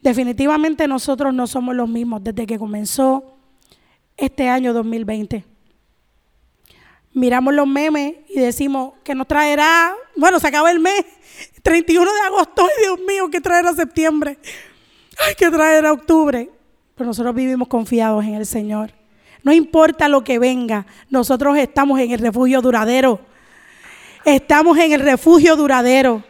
Definitivamente 0.00 0.86
nosotros 0.86 1.34
no 1.34 1.48
somos 1.48 1.74
los 1.74 1.88
mismos 1.88 2.22
desde 2.22 2.46
que 2.46 2.56
comenzó 2.56 3.36
este 4.16 4.48
año 4.48 4.72
2020. 4.72 5.44
Miramos 7.14 7.52
los 7.52 7.66
memes 7.66 8.14
y 8.28 8.38
decimos 8.38 8.92
que 9.02 9.16
nos 9.16 9.26
traerá, 9.26 9.92
bueno, 10.14 10.38
se 10.38 10.46
acaba 10.46 10.70
el 10.70 10.78
mes, 10.78 11.04
31 11.64 12.08
de 12.08 12.20
agosto, 12.28 12.62
ay 12.62 12.84
Dios 12.84 13.00
mío, 13.08 13.28
que 13.28 13.40
traerá 13.40 13.72
septiembre, 13.72 14.38
ay, 15.18 15.34
que 15.34 15.50
traerá 15.50 15.92
octubre. 15.92 16.50
Pero 16.94 17.08
nosotros 17.08 17.34
vivimos 17.34 17.68
confiados 17.68 18.24
en 18.24 18.34
el 18.34 18.46
Señor. 18.46 18.90
No 19.42 19.52
importa 19.52 20.08
lo 20.08 20.24
que 20.24 20.38
venga, 20.38 20.86
nosotros 21.08 21.56
estamos 21.56 22.00
en 22.00 22.10
el 22.10 22.18
refugio 22.18 22.60
duradero. 22.60 23.20
Estamos 24.24 24.76
en 24.78 24.92
el 24.92 25.00
refugio 25.00 25.54
duradero. 25.54 26.24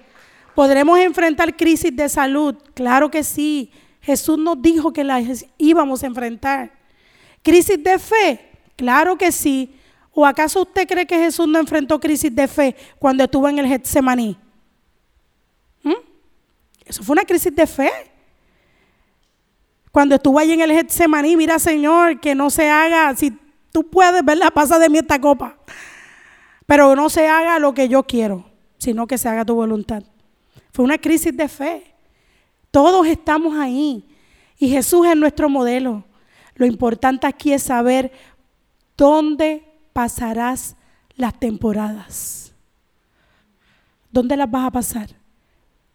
¿Podremos 0.55 0.99
enfrentar 0.99 1.57
crisis 1.57 1.95
de 1.97 2.09
salud? 2.09 2.55
Claro 2.75 3.11
que 3.11 3.25
sí. 3.25 3.71
Jesús 4.03 4.39
nos 4.39 4.61
dijo 4.61 4.93
que 4.93 5.03
las 5.03 5.47
íbamos 5.57 6.03
a 6.03 6.07
enfrentar. 6.07 6.73
¿Crisis 7.43 7.83
de 7.83 7.99
fe? 7.99 8.51
Claro 8.77 9.17
que 9.17 9.33
sí. 9.33 9.75
¿O 10.13 10.27
acaso 10.27 10.63
usted 10.63 10.87
cree 10.87 11.07
que 11.07 11.19
Jesús 11.19 11.47
no 11.49 11.59
enfrentó 11.59 11.99
crisis 12.01 12.35
de 12.35 12.49
fe 12.49 12.77
cuando 12.99 13.25
estuvo 13.25 13.49
en 13.49 13.59
el 13.59 13.67
Getsemaní? 13.67 14.37
¿Mm? 15.83 15.93
Eso 16.85 17.03
fue 17.03 17.15
una 17.15 17.25
crisis 17.25 17.55
de 17.55 17.67
fe. 17.67 17.91
Cuando 19.97 20.17
estuvo 20.17 20.39
allí 20.39 20.53
en 20.53 20.61
el 20.61 20.73
Getsemaní, 20.73 21.39
mira 21.39 21.59
Señor, 21.59 22.21
que 22.21 22.35
no 22.35 22.51
se 22.51 22.69
haga, 22.69 23.17
si 23.17 23.33
tú 23.73 23.83
puedes, 23.89 24.23
¿verdad? 24.23 24.53
Pasa 24.53 24.79
de 24.79 24.91
mí 24.91 24.99
esta 24.99 25.19
copa. 25.19 25.57
Pero 26.67 26.95
no 26.95 27.09
se 27.09 27.27
haga 27.27 27.59
lo 27.59 27.73
que 27.73 27.89
yo 27.89 28.03
quiero, 28.03 28.45
sino 28.77 29.07
que 29.07 29.17
se 29.17 29.27
haga 29.27 29.47
tu 29.47 29.55
voluntad. 29.55 30.03
Fue 30.71 30.85
una 30.85 30.99
crisis 30.99 31.35
de 31.35 31.49
fe. 31.49 31.95
Todos 32.71 33.07
estamos 33.07 33.57
ahí. 33.57 34.07
Y 34.59 34.69
Jesús 34.69 35.07
es 35.07 35.17
nuestro 35.17 35.49
modelo. 35.49 36.05
Lo 36.57 36.67
importante 36.67 37.27
aquí 37.27 37.55
es 37.55 37.63
saber 37.63 38.13
dónde 38.99 39.67
pasarás 39.95 40.77
las 41.17 41.41
temporadas. 41.41 42.53
¿Dónde 44.13 44.37
las 44.37 44.51
vas 44.51 44.67
a 44.67 44.73
pasar? 44.73 45.09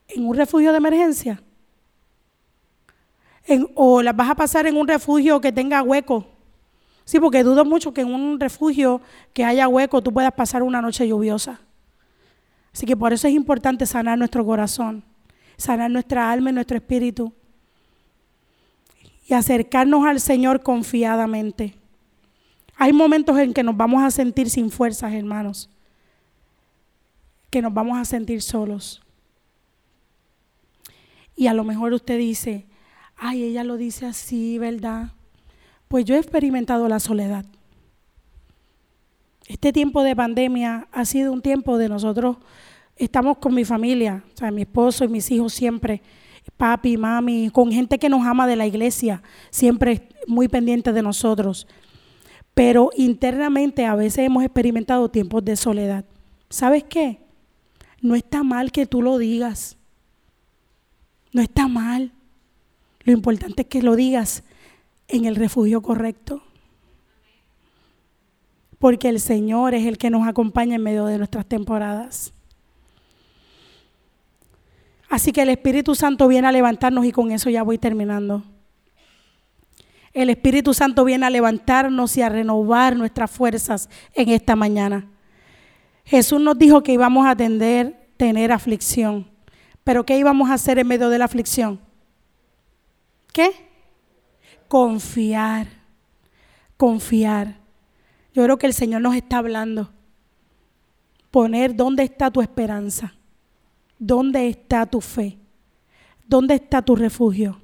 ¿En 0.07 0.25
un 0.25 0.35
refugio 0.35 0.71
de 0.71 0.77
emergencia? 0.79 1.39
O 3.75 4.01
las 4.01 4.15
vas 4.15 4.29
a 4.29 4.35
pasar 4.35 4.67
en 4.67 4.77
un 4.77 4.87
refugio 4.87 5.41
que 5.41 5.51
tenga 5.51 5.81
hueco. 5.81 6.27
Sí, 7.05 7.19
porque 7.19 7.43
dudo 7.43 7.65
mucho 7.65 7.93
que 7.93 8.01
en 8.01 8.13
un 8.13 8.39
refugio 8.39 9.01
que 9.33 9.43
haya 9.43 9.67
hueco 9.67 10.01
tú 10.01 10.13
puedas 10.13 10.31
pasar 10.33 10.63
una 10.63 10.81
noche 10.81 11.07
lluviosa. 11.07 11.59
Así 12.73 12.85
que 12.85 12.95
por 12.95 13.11
eso 13.11 13.27
es 13.27 13.33
importante 13.33 13.85
sanar 13.85 14.17
nuestro 14.17 14.45
corazón, 14.45 15.03
sanar 15.57 15.91
nuestra 15.91 16.31
alma 16.31 16.51
y 16.51 16.53
nuestro 16.53 16.77
espíritu 16.77 17.33
y 19.27 19.33
acercarnos 19.33 20.05
al 20.05 20.19
Señor 20.19 20.63
confiadamente. 20.63 21.75
Hay 22.77 22.93
momentos 22.93 23.37
en 23.37 23.53
que 23.53 23.63
nos 23.63 23.75
vamos 23.75 24.03
a 24.03 24.11
sentir 24.11 24.49
sin 24.49 24.71
fuerzas, 24.71 25.13
hermanos, 25.13 25.69
que 27.49 27.61
nos 27.61 27.73
vamos 27.73 27.97
a 27.97 28.05
sentir 28.05 28.41
solos. 28.41 29.01
Y 31.35 31.47
a 31.47 31.53
lo 31.53 31.63
mejor 31.63 31.93
usted 31.93 32.17
dice, 32.17 32.65
ay, 33.21 33.43
ella 33.43 33.63
lo 33.63 33.77
dice 33.77 34.07
así, 34.07 34.57
¿verdad? 34.57 35.11
Pues 35.87 36.05
yo 36.05 36.15
he 36.15 36.17
experimentado 36.17 36.87
la 36.89 36.99
soledad. 36.99 37.45
Este 39.47 39.71
tiempo 39.71 40.01
de 40.01 40.15
pandemia 40.15 40.87
ha 40.91 41.05
sido 41.05 41.31
un 41.31 41.41
tiempo 41.41 41.77
de 41.77 41.87
nosotros, 41.87 42.37
estamos 42.95 43.37
con 43.37 43.53
mi 43.53 43.63
familia, 43.63 44.23
o 44.33 44.37
sea, 44.37 44.49
mi 44.49 44.63
esposo 44.63 45.05
y 45.05 45.07
mis 45.07 45.29
hijos 45.29 45.53
siempre, 45.53 46.01
papi, 46.57 46.97
mami, 46.97 47.51
con 47.51 47.71
gente 47.71 47.99
que 47.99 48.09
nos 48.09 48.25
ama 48.25 48.47
de 48.47 48.55
la 48.55 48.65
iglesia, 48.65 49.21
siempre 49.51 50.09
muy 50.25 50.47
pendiente 50.47 50.91
de 50.91 51.03
nosotros. 51.03 51.67
Pero 52.55 52.89
internamente 52.97 53.85
a 53.85 53.93
veces 53.93 54.25
hemos 54.25 54.43
experimentado 54.43 55.09
tiempos 55.09 55.45
de 55.45 55.55
soledad. 55.55 56.05
¿Sabes 56.49 56.85
qué? 56.85 57.21
No 58.01 58.15
está 58.15 58.41
mal 58.41 58.71
que 58.71 58.87
tú 58.87 59.03
lo 59.03 59.19
digas. 59.19 59.77
No 61.31 61.41
está 61.41 61.67
mal. 61.67 62.13
Lo 63.03 63.13
importante 63.13 63.63
es 63.63 63.67
que 63.67 63.81
lo 63.81 63.95
digas 63.95 64.43
en 65.07 65.25
el 65.25 65.35
refugio 65.35 65.81
correcto. 65.81 66.43
Porque 68.79 69.09
el 69.09 69.19
Señor 69.19 69.73
es 69.75 69.85
el 69.85 69.97
que 69.97 70.09
nos 70.09 70.27
acompaña 70.27 70.75
en 70.75 70.83
medio 70.83 71.05
de 71.05 71.17
nuestras 71.17 71.45
temporadas. 71.45 72.33
Así 75.09 75.31
que 75.31 75.41
el 75.41 75.49
Espíritu 75.49 75.93
Santo 75.93 76.27
viene 76.27 76.47
a 76.47 76.51
levantarnos 76.51 77.05
y 77.05 77.11
con 77.11 77.31
eso 77.31 77.49
ya 77.49 77.63
voy 77.63 77.77
terminando. 77.77 78.43
El 80.13 80.29
Espíritu 80.29 80.73
Santo 80.73 81.05
viene 81.05 81.25
a 81.25 81.29
levantarnos 81.29 82.17
y 82.17 82.21
a 82.21 82.29
renovar 82.29 82.95
nuestras 82.95 83.29
fuerzas 83.29 83.89
en 84.13 84.29
esta 84.29 84.55
mañana. 84.55 85.07
Jesús 86.05 86.41
nos 86.41 86.57
dijo 86.57 86.81
que 86.83 86.93
íbamos 86.93 87.25
a 87.25 87.31
atender, 87.31 88.09
tener 88.17 88.51
aflicción. 88.51 89.29
Pero 89.83 90.05
¿qué 90.05 90.17
íbamos 90.17 90.49
a 90.49 90.55
hacer 90.55 90.79
en 90.79 90.87
medio 90.87 91.09
de 91.09 91.19
la 91.19 91.25
aflicción? 91.25 91.79
¿Qué? 93.31 93.51
Confiar. 94.67 95.67
Confiar. 96.77 97.59
Yo 98.33 98.43
creo 98.43 98.57
que 98.57 98.67
el 98.67 98.73
Señor 98.73 99.01
nos 99.01 99.15
está 99.15 99.37
hablando. 99.37 99.91
Poner 101.29 101.75
dónde 101.75 102.03
está 102.03 102.31
tu 102.31 102.41
esperanza. 102.41 103.13
¿Dónde 103.97 104.47
está 104.47 104.85
tu 104.85 104.99
fe? 104.99 105.37
¿Dónde 106.27 106.55
está 106.55 106.81
tu 106.81 106.95
refugio? 106.95 107.61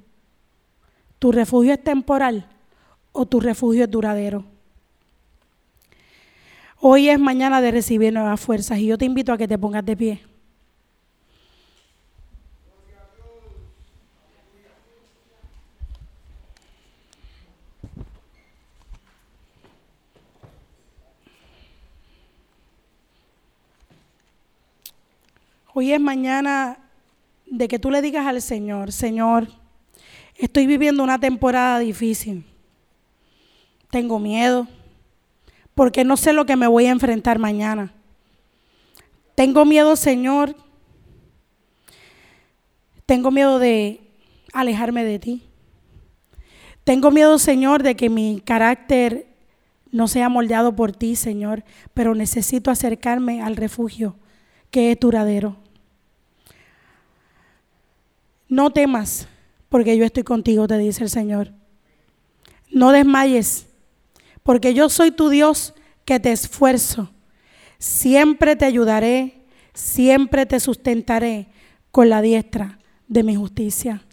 ¿Tu 1.20 1.32
refugio 1.32 1.74
es 1.74 1.84
temporal 1.84 2.48
o 3.12 3.26
tu 3.26 3.40
refugio 3.40 3.86
es 3.86 3.90
duradero? 3.90 4.46
Hoy 6.80 7.10
es 7.10 7.20
mañana 7.20 7.60
de 7.60 7.72
recibir 7.72 8.14
nuevas 8.14 8.40
fuerzas 8.40 8.78
y 8.78 8.88
yo 8.88 8.98
te 8.98 9.06
invito 9.06 9.34
a 9.34 9.38
que 9.38 9.48
te 9.48 9.58
pongas 9.58 9.84
de 9.84 9.98
pie. 9.98 10.22
Hoy 25.80 25.94
es 25.94 26.02
mañana 26.02 26.80
de 27.46 27.68
que 27.68 27.78
tú 27.78 27.92
le 27.92 28.02
digas 28.02 28.26
al 28.26 28.42
Señor, 28.42 28.92
Señor, 28.92 29.48
estoy 30.36 30.66
viviendo 30.66 31.04
una 31.04 31.20
temporada 31.20 31.78
difícil. 31.78 32.44
Tengo 33.92 34.18
miedo 34.18 34.68
porque 35.76 36.04
no 36.04 36.18
sé 36.18 36.34
lo 36.34 36.48
que 36.48 36.56
me 36.56 36.66
voy 36.66 36.88
a 36.88 36.90
enfrentar 36.90 37.38
mañana. 37.38 37.94
Tengo 39.36 39.66
miedo, 39.66 39.96
Señor. 39.96 40.56
Tengo 43.06 43.30
miedo 43.30 43.60
de 43.60 44.02
alejarme 44.54 45.04
de 45.04 45.20
ti. 45.20 45.44
Tengo 46.86 47.12
miedo, 47.12 47.38
Señor, 47.38 47.84
de 47.84 47.96
que 47.96 48.10
mi 48.10 48.42
carácter 48.44 49.28
no 49.92 50.08
sea 50.08 50.28
moldeado 50.28 50.76
por 50.76 50.92
ti, 50.92 51.16
Señor, 51.16 51.64
pero 51.94 52.16
necesito 52.16 52.72
acercarme 52.72 53.44
al 53.44 53.56
refugio 53.56 54.16
que 54.72 54.92
es 54.92 55.00
duradero. 55.00 55.67
No 58.50 58.72
temas, 58.72 59.28
porque 59.70 59.98
yo 59.98 60.06
estoy 60.06 60.24
contigo, 60.24 60.68
te 60.68 60.78
dice 60.78 61.04
el 61.04 61.10
Señor. 61.10 61.52
No 62.72 62.92
desmayes, 62.92 63.68
porque 64.44 64.74
yo 64.74 64.90
soy 64.90 65.12
tu 65.12 65.30
Dios 65.30 65.74
que 66.06 66.20
te 66.20 66.32
esfuerzo. 66.32 67.10
Siempre 67.80 68.56
te 68.56 68.66
ayudaré, 68.66 69.42
siempre 69.74 70.46
te 70.46 70.60
sustentaré 70.60 71.48
con 71.92 72.10
la 72.10 72.22
diestra 72.22 72.80
de 73.08 73.24
mi 73.24 73.36
justicia. 73.36 74.04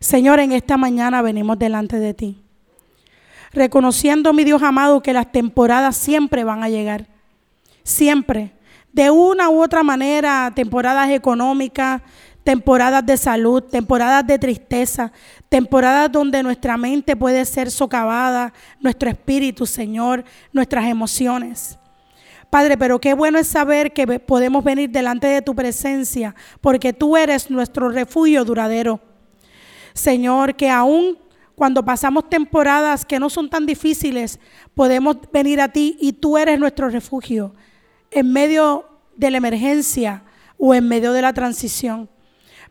Señor, 0.00 0.40
en 0.40 0.52
esta 0.52 0.76
mañana 0.76 1.22
venimos 1.22 1.58
delante 1.58 1.98
de 1.98 2.14
ti, 2.14 2.42
reconociendo, 3.52 4.32
mi 4.32 4.44
Dios 4.44 4.62
amado, 4.62 5.02
que 5.02 5.12
las 5.12 5.32
temporadas 5.32 5.96
siempre 5.96 6.44
van 6.44 6.62
a 6.62 6.68
llegar, 6.68 7.06
siempre, 7.82 8.52
de 8.92 9.10
una 9.10 9.48
u 9.48 9.62
otra 9.62 9.82
manera, 9.82 10.52
temporadas 10.54 11.10
económicas, 11.10 12.02
temporadas 12.46 13.04
de 13.04 13.16
salud, 13.16 13.60
temporadas 13.60 14.24
de 14.24 14.38
tristeza, 14.38 15.10
temporadas 15.48 16.12
donde 16.12 16.44
nuestra 16.44 16.76
mente 16.76 17.16
puede 17.16 17.44
ser 17.44 17.72
socavada, 17.72 18.52
nuestro 18.78 19.10
espíritu, 19.10 19.66
Señor, 19.66 20.22
nuestras 20.52 20.84
emociones. 20.84 21.76
Padre, 22.48 22.78
pero 22.78 23.00
qué 23.00 23.14
bueno 23.14 23.40
es 23.40 23.48
saber 23.48 23.92
que 23.92 24.20
podemos 24.20 24.62
venir 24.62 24.88
delante 24.88 25.26
de 25.26 25.42
tu 25.42 25.56
presencia, 25.56 26.36
porque 26.60 26.92
tú 26.92 27.16
eres 27.16 27.50
nuestro 27.50 27.88
refugio 27.88 28.44
duradero. 28.44 29.00
Señor, 29.92 30.54
que 30.54 30.70
aún 30.70 31.18
cuando 31.56 31.84
pasamos 31.84 32.30
temporadas 32.30 33.04
que 33.04 33.18
no 33.18 33.28
son 33.28 33.50
tan 33.50 33.66
difíciles, 33.66 34.38
podemos 34.72 35.16
venir 35.32 35.60
a 35.60 35.72
ti 35.72 35.96
y 36.00 36.12
tú 36.12 36.38
eres 36.38 36.60
nuestro 36.60 36.90
refugio 36.90 37.56
en 38.12 38.32
medio 38.32 38.88
de 39.16 39.32
la 39.32 39.38
emergencia 39.38 40.22
o 40.58 40.76
en 40.76 40.86
medio 40.86 41.12
de 41.12 41.22
la 41.22 41.32
transición. 41.32 42.08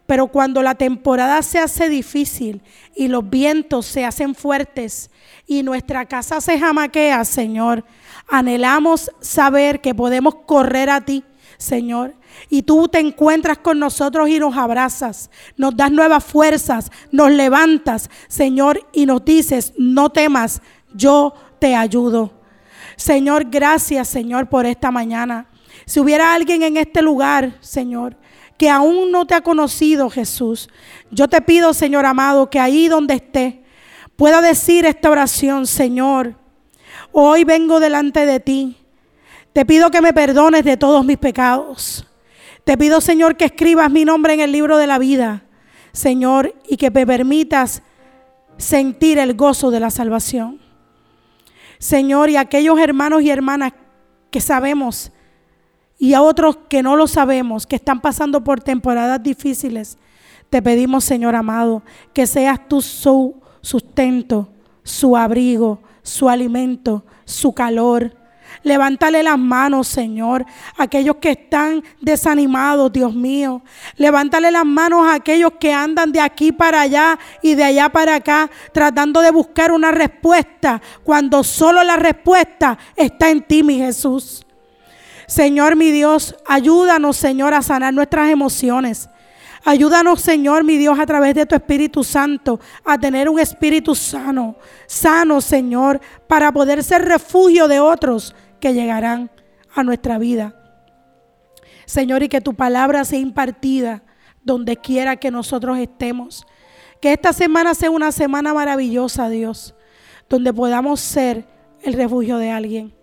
Pero 0.05 0.27
cuando 0.27 0.61
la 0.61 0.75
temporada 0.75 1.41
se 1.41 1.59
hace 1.59 1.89
difícil 1.89 2.61
y 2.95 3.07
los 3.07 3.27
vientos 3.27 3.85
se 3.87 4.05
hacen 4.05 4.35
fuertes 4.35 5.09
y 5.47 5.63
nuestra 5.63 6.05
casa 6.05 6.41
se 6.41 6.59
jamaquea, 6.59 7.25
Señor, 7.25 7.83
anhelamos 8.27 9.11
saber 9.19 9.81
que 9.81 9.95
podemos 9.95 10.35
correr 10.45 10.89
a 10.89 11.01
ti, 11.01 11.23
Señor. 11.57 12.13
Y 12.49 12.63
tú 12.63 12.87
te 12.87 12.99
encuentras 12.99 13.57
con 13.57 13.79
nosotros 13.79 14.29
y 14.29 14.39
nos 14.39 14.55
abrazas, 14.57 15.31
nos 15.57 15.75
das 15.75 15.91
nuevas 15.91 16.23
fuerzas, 16.23 16.91
nos 17.11 17.31
levantas, 17.31 18.09
Señor, 18.27 18.87
y 18.93 19.05
nos 19.05 19.23
dices, 19.25 19.73
no 19.77 20.09
temas, 20.09 20.61
yo 20.93 21.33
te 21.59 21.75
ayudo. 21.75 22.33
Señor, 22.95 23.45
gracias, 23.49 24.07
Señor, 24.07 24.49
por 24.49 24.65
esta 24.65 24.91
mañana. 24.91 25.47
Si 25.85 25.99
hubiera 25.99 26.33
alguien 26.33 26.63
en 26.63 26.77
este 26.77 27.01
lugar, 27.01 27.57
Señor, 27.61 28.17
que 28.57 28.69
aún 28.69 29.11
no 29.11 29.25
te 29.25 29.35
ha 29.35 29.41
conocido, 29.41 30.09
Jesús, 30.09 30.69
yo 31.11 31.27
te 31.27 31.41
pido, 31.41 31.73
Señor 31.73 32.05
amado, 32.05 32.49
que 32.49 32.59
ahí 32.59 32.87
donde 32.87 33.15
esté, 33.15 33.63
pueda 34.15 34.41
decir 34.41 34.85
esta 34.85 35.09
oración, 35.09 35.67
Señor, 35.67 36.35
hoy 37.11 37.43
vengo 37.43 37.79
delante 37.79 38.25
de 38.25 38.39
ti. 38.39 38.77
Te 39.53 39.65
pido 39.65 39.91
que 39.91 40.01
me 40.01 40.13
perdones 40.13 40.63
de 40.63 40.77
todos 40.77 41.05
mis 41.05 41.17
pecados. 41.17 42.05
Te 42.63 42.77
pido, 42.77 43.01
Señor, 43.01 43.37
que 43.37 43.45
escribas 43.45 43.91
mi 43.91 44.05
nombre 44.05 44.33
en 44.33 44.39
el 44.39 44.51
libro 44.51 44.77
de 44.77 44.87
la 44.87 44.99
vida, 44.99 45.43
Señor, 45.91 46.55
y 46.67 46.77
que 46.77 46.91
me 46.91 47.05
permitas 47.05 47.81
sentir 48.57 49.19
el 49.19 49.35
gozo 49.35 49.71
de 49.71 49.79
la 49.79 49.91
salvación. 49.91 50.59
Señor, 51.77 52.29
y 52.29 52.37
aquellos 52.37 52.79
hermanos 52.79 53.21
y 53.21 53.29
hermanas 53.29 53.73
que 54.31 54.41
sabemos 54.41 55.11
y 55.97 56.13
a 56.13 56.21
otros 56.21 56.57
que 56.69 56.83
no 56.83 56.95
lo 56.95 57.07
sabemos, 57.07 57.65
que 57.65 57.75
están 57.75 58.01
pasando 58.01 58.43
por 58.43 58.61
temporadas 58.61 59.21
difíciles, 59.21 59.97
te 60.49 60.61
pedimos, 60.61 61.03
Señor 61.03 61.35
amado, 61.35 61.83
que 62.13 62.27
seas 62.27 62.59
tú 62.67 62.81
su 62.81 63.41
sustento, 63.61 64.49
su 64.83 65.17
abrigo, 65.17 65.79
su 66.03 66.29
alimento, 66.29 67.03
su 67.25 67.53
calor. 67.53 68.15
Levántale 68.63 69.21
las 69.21 69.37
manos, 69.37 69.87
Señor, 69.87 70.45
a 70.77 70.83
aquellos 70.83 71.17
que 71.17 71.31
están 71.31 71.83
desanimados, 71.99 72.91
Dios 72.91 73.13
mío. 73.13 73.63
Levántale 73.97 74.51
las 74.51 74.65
manos 74.65 75.07
a 75.07 75.15
aquellos 75.15 75.53
que 75.59 75.73
andan 75.73 76.11
de 76.11 76.21
aquí 76.21 76.51
para 76.51 76.81
allá 76.81 77.19
y 77.41 77.55
de 77.55 77.63
allá 77.63 77.89
para 77.89 78.15
acá, 78.15 78.49
tratando 78.71 79.21
de 79.21 79.31
buscar 79.31 79.71
una 79.71 79.91
respuesta, 79.91 80.81
cuando 81.03 81.43
solo 81.43 81.83
la 81.83 81.95
respuesta 81.95 82.77
está 82.95 83.29
en 83.29 83.41
ti, 83.43 83.63
mi 83.63 83.77
Jesús. 83.77 84.44
Señor 85.27 85.75
mi 85.75 85.91
Dios, 85.91 86.35
ayúdanos, 86.45 87.17
Señor, 87.17 87.53
a 87.53 87.61
sanar 87.61 87.93
nuestras 87.93 88.29
emociones. 88.29 89.09
Ayúdanos, 89.63 90.21
Señor, 90.21 90.63
mi 90.63 90.77
Dios, 90.77 90.99
a 90.99 91.07
través 91.07 91.33
de 91.33 91.47
tu 91.47 91.55
Espíritu 91.55 92.03
Santo, 92.03 92.59
a 92.83 92.99
tener 92.99 93.27
un 93.27 93.39
espíritu 93.39 93.95
sano, 93.95 94.57
sano, 94.85 95.41
Señor, 95.41 95.99
para 96.27 96.51
poder 96.51 96.83
ser 96.83 97.03
refugio 97.03 97.67
de 97.67 97.79
otros 97.79 98.35
que 98.59 98.75
llegarán 98.75 99.31
a 99.73 99.83
nuestra 99.83 100.19
vida. 100.19 100.53
Señor, 101.85 102.21
y 102.21 102.29
que 102.29 102.41
tu 102.41 102.53
palabra 102.53 103.05
sea 103.05 103.17
impartida 103.17 104.03
donde 104.43 104.77
quiera 104.77 105.15
que 105.15 105.31
nosotros 105.31 105.79
estemos. 105.79 106.45
Que 107.01 107.13
esta 107.13 107.33
semana 107.33 107.73
sea 107.73 107.89
una 107.89 108.11
semana 108.11 108.53
maravillosa, 108.53 109.29
Dios, 109.29 109.73
donde 110.29 110.53
podamos 110.53 110.99
ser 110.99 111.47
el 111.81 111.93
refugio 111.93 112.37
de 112.37 112.51
alguien. 112.51 112.93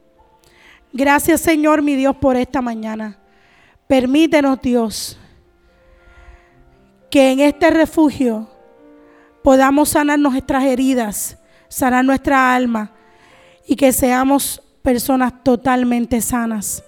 Gracias 0.93 1.41
Señor 1.41 1.83
mi 1.83 1.97
Dios 1.97 2.17
por 2.17 2.37
esta 2.37 2.61
mañana. 2.61 3.19
Permítenos 3.87 4.61
Dios 4.61 5.19
que 7.11 7.31
en 7.31 7.41
este 7.41 7.71
refugio 7.71 8.49
podamos 9.43 9.91
sanar 9.91 10.19
nuestras 10.19 10.65
heridas, 10.65 11.39
sanar 11.69 12.05
nuestra 12.05 12.55
alma 12.55 12.93
y 13.67 13.77
que 13.77 13.93
seamos 13.93 14.63
personas 14.83 15.43
totalmente 15.43 16.21
sanas. 16.21 16.85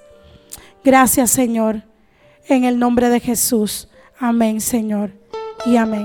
Gracias 0.82 1.30
Señor, 1.30 1.82
en 2.46 2.64
el 2.64 2.78
nombre 2.78 3.09
de 3.09 3.20
Jesús. 3.20 3.88
Amén 4.18 4.61
Señor 4.61 5.12
y 5.66 5.76
amén. 5.76 6.05